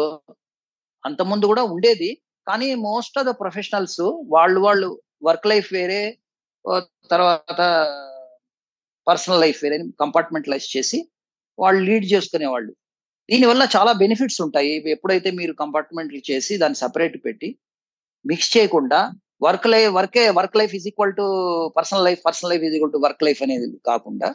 [1.06, 2.10] అంతకుముందు కూడా ఉండేది.
[2.48, 4.02] కానీ మోస్ట్ ఆఫ్ ద ప్రొఫెషనల్స్
[4.36, 4.90] వాళ్ళు వాళ్ళు
[5.28, 6.02] వర్క్ లైఫ్ వేరే
[7.12, 7.62] తర్వాత
[9.08, 11.00] పర్సనల్ లైఫ్ వేరే కంపార్ట్మెంటలైజ్ చేసి
[11.60, 12.72] వాళ్ళు లీడ్ చేసుకునేవాళ్ళు.
[13.30, 14.74] దీనివల్ల చాలా బెనిఫిట్స్ ఉంటాయి.
[14.96, 17.50] ఎప్పుడైతే మీరు కంపార్ట్మెంట్లు చేసి దాన్ని సపరేట్ పెట్టి
[18.26, 19.00] మిక్స్ చేయకుండా
[19.46, 21.26] వర్క్ లైఫ్ వర్కే work life is equal to
[21.78, 24.30] personal life personal life is equal to work life అనేది కాకుండా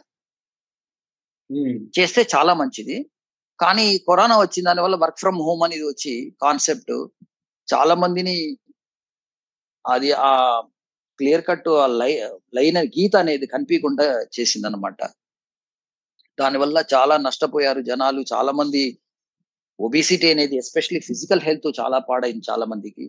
[1.99, 2.97] చేస్తే చాలా మంచిది.
[3.61, 6.95] కానీ కరోనా వచ్చిన దానివల్ల వర్క్ ఫ్రమ్ హోమ్ అనేది వచ్చి కాన్సెప్ట్
[7.69, 8.37] చాలా మందిని
[9.85, 10.33] అది ఆ
[11.19, 12.13] క్లియర్ కట్ ఆ లై
[12.57, 15.01] లైన్ గీత అనేది కనిపించకుండా చేసింది అనమాట
[16.39, 18.83] దానివల్ల చాలా నష్టపోయారు జనాలు చాలా మంది
[19.79, 23.07] ఒబిసిటీ అనేది ఎస్పెషలీ ఫిజికల్ హెల్త్ చాలా పాడైంది చాలా మందికి.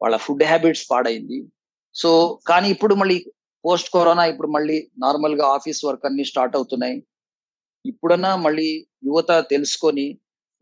[0.00, 1.38] వాళ్ళ ఫుడ్ హ్యాబిట్స్ పాడైంది.
[1.94, 2.10] సో
[2.46, 3.16] కానీ ఇప్పుడు మళ్ళీ
[3.64, 6.96] పోస్ట్ కరోనా ఇప్పుడు మళ్ళీ నార్మల్గా ఆఫీస్ వర్క్ అన్ని స్టార్ట్ అవుతున్నాయి.
[7.84, 8.68] ఇప్పుడన్నా మళ్ళీ
[9.04, 10.06] యువత తెలుసుకొని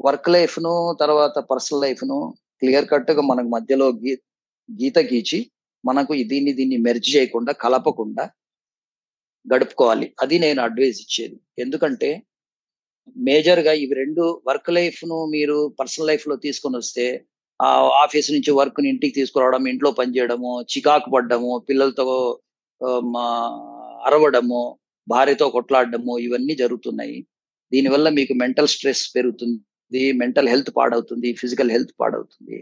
[0.04, 2.18] వర్క్ లైఫ్ను తర్వాత పర్సనల్ లైఫ్ను
[2.60, 4.12] క్లియర్ కట్గా మనకు మధ్యలో గీ
[4.68, 5.38] గీత గీచి
[5.84, 8.24] మనకు దీన్ని దీన్ని మెర్జ్ చేయకుండా కలపకుండా
[9.46, 10.06] గడుపుకోవాలి.
[10.22, 11.36] అది నేను అడ్వైజ్ ఇచ్చేది.
[11.58, 12.10] ఎందుకంటే
[13.26, 17.04] మేజర్గా ఇవి రెండు వర్క్ లైఫ్ను మీరు పర్సనల్ లైఫ్లో తీసుకొని వస్తే
[17.60, 17.68] ఆ
[18.04, 22.06] ఆఫీస్ నుంచి వర్క్ని ఇంటికి తీసుకురావడం ఇంట్లో పనిచేయడము చికాకు పడ్డము పిల్లలతో
[24.06, 24.62] అరవడము
[25.09, 27.18] భార్యతో కొట్లాడడము ఇవన్నీ జరుగుతున్నాయి.
[27.72, 32.57] దీనివల్ల మీకు మెంటల్ స్ట్రెస్ పెరుగుతుంది మెంటల్ హెల్త్ పాడవుతుంది ఫిజికల్ హెల్త్ పాడవుతుంది.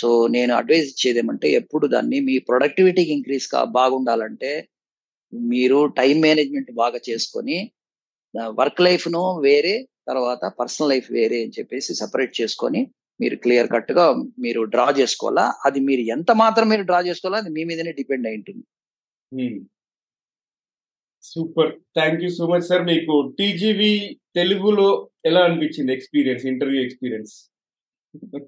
[0.00, 4.50] సో నేను అడ్వైజ్ ఇచ్చేది ఏమంటే ఎప్పుడు దాన్ని మీ ప్రొడక్టివిటీకి ఇంక్రీజ్ కా బాగుండాలంటే
[5.52, 7.58] మీరు టైం మేనేజ్మెంట్ బాగా చేసుకొని
[8.60, 9.74] వర్క్ లైఫ్ను వేరే
[10.10, 12.80] తర్వాత పర్సనల్ లైఫ్ వేరే అని చెప్పేసి సపరేట్ చేసుకొని
[13.20, 14.04] మీరు క్లియర్ కట్గా
[14.44, 15.44] మీరు డ్రా చేసుకోవాలా?
[15.66, 18.64] అది మీరు ఎంత మాత్రం మీరు డ్రా చేసుకోవాలా అది మీ మీదనే డిపెండ్ అయి ఉంటుంది.
[21.30, 21.72] Super.
[21.98, 22.82] Thank you so much sir.
[22.90, 23.92] మీకు టీజీవి
[24.38, 24.88] తెలుగులో
[25.28, 27.32] ఎలా అనిపించింది ఎక్స్పీరియన్స్ ఇంటర్వ్యూ ఎక్స్పీరియన్స్?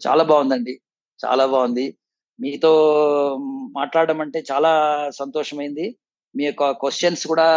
[0.07, 0.75] చాలా బాగుందండి.
[1.21, 1.87] చాలా బాగుంది.
[2.39, 2.73] మీతో
[3.79, 4.73] మాట్లాడడం అంటే చాలా
[5.21, 5.87] సంతోషమైంది.
[6.35, 7.49] మీ యొక్క క్వశ్చన్స్ కూడా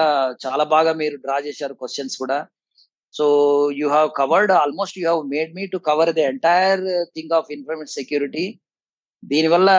[0.45, 2.39] చాలా బాగా మీరు డ్రా చేశారు క్వశ్చన్స్ కూడా.
[3.13, 3.25] So
[3.79, 6.83] you have covered almost you have made me to cover the entire
[7.15, 8.45] thing of information security
[9.23, 9.69] దీనివల్ల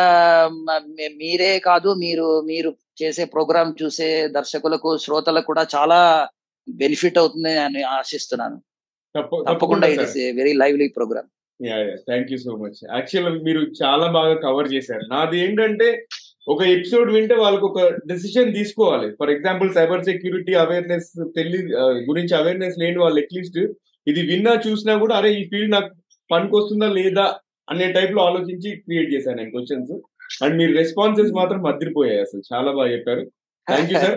[1.23, 2.71] మీరే కాదు మీరు మీరు
[3.01, 6.01] చేసే ప్రోగ్రామ్ చూసే దర్శకులకు శ్రోతలకు కూడా చాలా
[6.69, 8.59] బెనిఫిట్ అవుతుంది అని ఆశిస్తున్నాను.
[9.51, 11.31] తప్పకుండా it is very lively programme.
[12.09, 12.79] Thank you so much.
[12.97, 15.05] Actual మీరు చాలా బాగా కవర్ చేశారు.
[15.15, 15.89] నాది ఏంటంటే
[16.53, 17.81] ఒక ఎపిసోడ్ వింటే వాళ్ళకి ఒక
[18.11, 19.09] డెసిషన్ తీసుకోవాలి.
[19.19, 21.59] For example cyber security awareness తెలి
[22.09, 23.61] గురించి అవేర్నెస్ లేని వాళ్ళు అట్లీస్ట్
[24.07, 25.91] ఇది విన్నా చూసినా కూడా అరే ఈ ఫీల్డ్ నాకు
[26.31, 27.27] పనికొస్తుందా లేదా
[27.73, 29.93] అనే టైప్లో ఆలోచించి క్రియేట్ చేశాను నేను క్వశ్చన్స్.
[30.45, 32.43] అండ్ మీరు రెస్పాన్సెస్ మాత్రం అదిరిపోయాయి అసలు.
[32.53, 33.23] చాలా బాగా చెప్పారు.
[33.67, 34.17] Thank you sir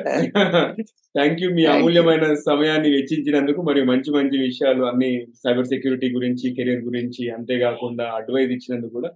[1.18, 5.10] thank you మీ అమూల్యమైన సమయాన్ని వెచ్చించినందుకు మరియు మంచి మంచి విషయాలు అన్ని
[5.44, 9.12] సైబర్ సెక్యూరిటీ గురించి కెరీర్ గురించి అంతేకాకుండా అడ్వైజ్ ఇచ్చినందుకు కూడా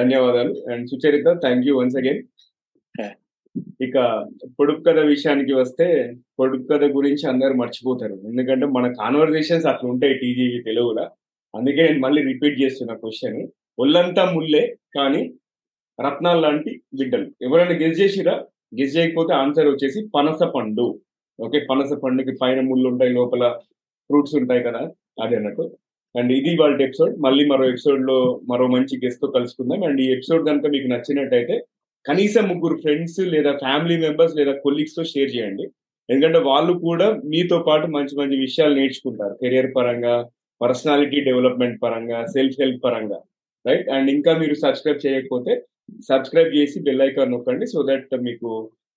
[0.00, 0.52] ధన్యవాదాలు.
[0.72, 2.22] And Sucharitha thank you once again
[3.86, 3.96] ఇక
[4.58, 5.86] పొడుపు కథ విషయానికి వస్తే
[6.38, 8.16] పొడుపు కథ గురించి అందరు మర్చిపోతారు.
[8.30, 11.04] ఎందుకంటే మన కాన్వర్జేషన్స్ అట్లా ఉంటాయి టీజీవీ తెలుగులో.
[11.54, 13.38] అందుకే నేను మళ్ళీ రిపీట్ చేస్తున్న క్వశ్చన్
[13.78, 14.64] ఒళ్ళంతా ముల్లే
[14.96, 15.22] కానీ
[16.06, 18.44] రత్నాలు లాంటి బిడ్డలు ఎవరైనా గెస్ చేసిరా?
[18.80, 21.00] గెస్ చేయకపోతే ఆన్సర్ వచ్చేసి పనస పండు.
[21.40, 23.48] ఓకే పనస పండుకి పైన ముళ్ళు ఉంటాయి లోపల
[24.10, 24.90] ఫ్రూట్స్ ఉంటాయి కదా?
[25.22, 25.76] అది అన్నట్టు.
[26.18, 29.84] అండ్ ఇది వాళ్ళ ఎపిసోడ్ మళ్ళీ మరో ఎపిసోడ్లో మరో మంచి గెస్ట్తో కలుసుకుందాం.
[29.84, 31.64] అండ్ ఈ ఎపిసోడ్ కనుక మీకు నచ్చినట్టయితే
[32.06, 35.68] కనీసం ముగ్గురు ఫ్రెండ్స్ లేదా ఫ్యామిలీ మెంబర్స్ లేదా కొలీగ్స్తో షేర్ చేయండి.
[36.10, 39.34] ఎందుకంటే వాళ్ళు కూడా మీతో పాటు మంచి మంచి విషయాలు నేర్చుకుంటారు.
[39.34, 40.28] కెరియర్ పరంగా
[40.62, 43.20] పర్సనాలిటీ డెవలప్మెంట్ పరంగా సెల్ఫ్ హెల్ప్ పరంగా.
[43.66, 45.62] రైట్ అండ్ ఇంకా మీరు సబ్స్క్రైబ్ చేయకపోతే
[46.08, 48.50] సబ్స్క్రైబ్ చేసి బెల్ ఐకాన్ నొక్కండి సో దట్ మీకు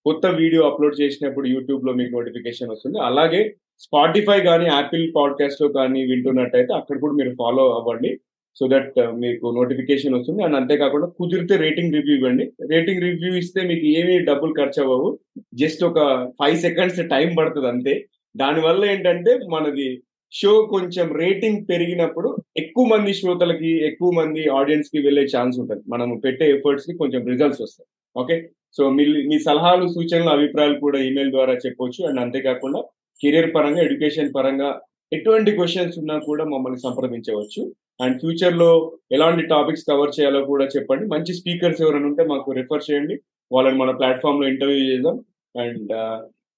[0.06, 2.98] కొత్త వీడియో అప్లోడ్ చేసినప్పుడు యూట్యూబ్లో మీకు నోటిఫికేషన్ వస్తుంది.
[3.00, 3.42] అలాగే
[3.80, 8.12] స్పాటిఫై కానీ యాపిల్ పాడ్కాస్ట్లో కానీ వింటున్నట్టయితే అక్కడ కూడా మీరు ఫాలో అవ్వండి
[8.58, 10.42] సో దట్ uh, మీకు నోటిఫికేషన్ వస్తుంది.
[10.44, 12.46] అండ్ అంతేకాకుండా కుదిరితే రేటింగ్ రివ్యూ ఇవ్వండి.
[12.72, 15.10] రేటింగ్ రివ్యూ ఇస్తే మీకు ఏమీ డబ్బులు ఖర్చు అవ్వవు.
[15.54, 16.00] జస్ట్ ఒక
[16.40, 17.94] ఫైవ్ సెకండ్స్ టైం పడుతుంది అంతే.
[18.36, 19.88] దానివల్ల ఏంటంటే మనది
[20.34, 25.84] షో కొంచెం రేటింగ్ పెరిగినప్పుడు ఎక్కువ మంది శ్రోతలకి ఎక్కువ మంది ఆడియన్స్కి వెళ్ళే ఛాన్స్ ఉంటుంది.
[25.90, 27.88] మనం పెట్టే ఎఫర్ట్స్కి కొంచెం రిజల్ట్స్ వస్తాయి.
[28.24, 28.50] ఓకే?
[28.78, 32.08] సో మీ మీ సలహాలు సూచనలు అభిప్రాయాలు కూడా ఈమెయిల్ ద్వారా చెప్పొచ్చు.
[32.08, 32.82] అండ్ అంతేకాకుండా
[33.22, 34.82] కెరియర్ పరంగా ఎడ్యుకేషన్ పరంగా
[35.14, 37.74] ఎటువంటి క్వశ్చన్స్ ఉన్నా కూడా మమ్మల్ని సంప్రదించవచ్చు.
[38.02, 41.06] అండ్ ఫ్యూచర్లో ఎలాంటి టాపిక్స్ కవర్ చేయాలో కూడా చెప్పండి.
[41.08, 43.20] మంచి స్పీకర్స్ ఎవరైనా ఉంటే మాకు రిఫర్ చేయండి.
[43.52, 45.20] వాళ్ళని మన ప్లాట్ఫామ్లో ఇంటర్వ్యూ చేద్దాం.
[45.62, 45.92] అండ్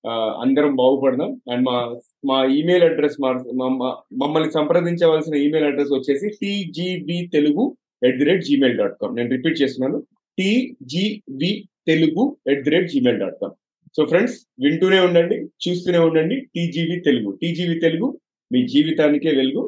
[0.07, 1.31] అందరం బాగుపడదాం.
[1.51, 1.77] అండ్ మా
[2.25, 7.77] మా ఈమెయిల్ అడ్రస్ మమ్మల్ని సంప్రదించవలసిన ఈమెయిల్ అడ్రస్ వచ్చేసి TGB Telugu
[8.07, 9.99] at the rate Gmail dot com నేను రిపీట్ చేస్తున్నాను.
[10.39, 11.51] TGB
[11.87, 13.55] Telugu at the rate Gmail dot com
[13.97, 16.37] so friends వింటూనే ఉండండి చూస్తూనే ఉండండి.
[16.55, 18.19] టీజీవీ తెలుగు టీజీవీ తెలుగు
[18.51, 19.63] మీ జీవితానికే వెలుగు.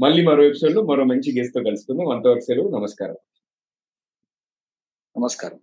[0.00, 2.08] మళ్ళీ మరో ఎపిసోడ్లో మరో మంచి గెస్ట్తో కలుసుకుందాం.
[2.08, 3.16] అంతవరకు సెలవు నమస్కారం.
[5.16, 5.58] నమస్కారం.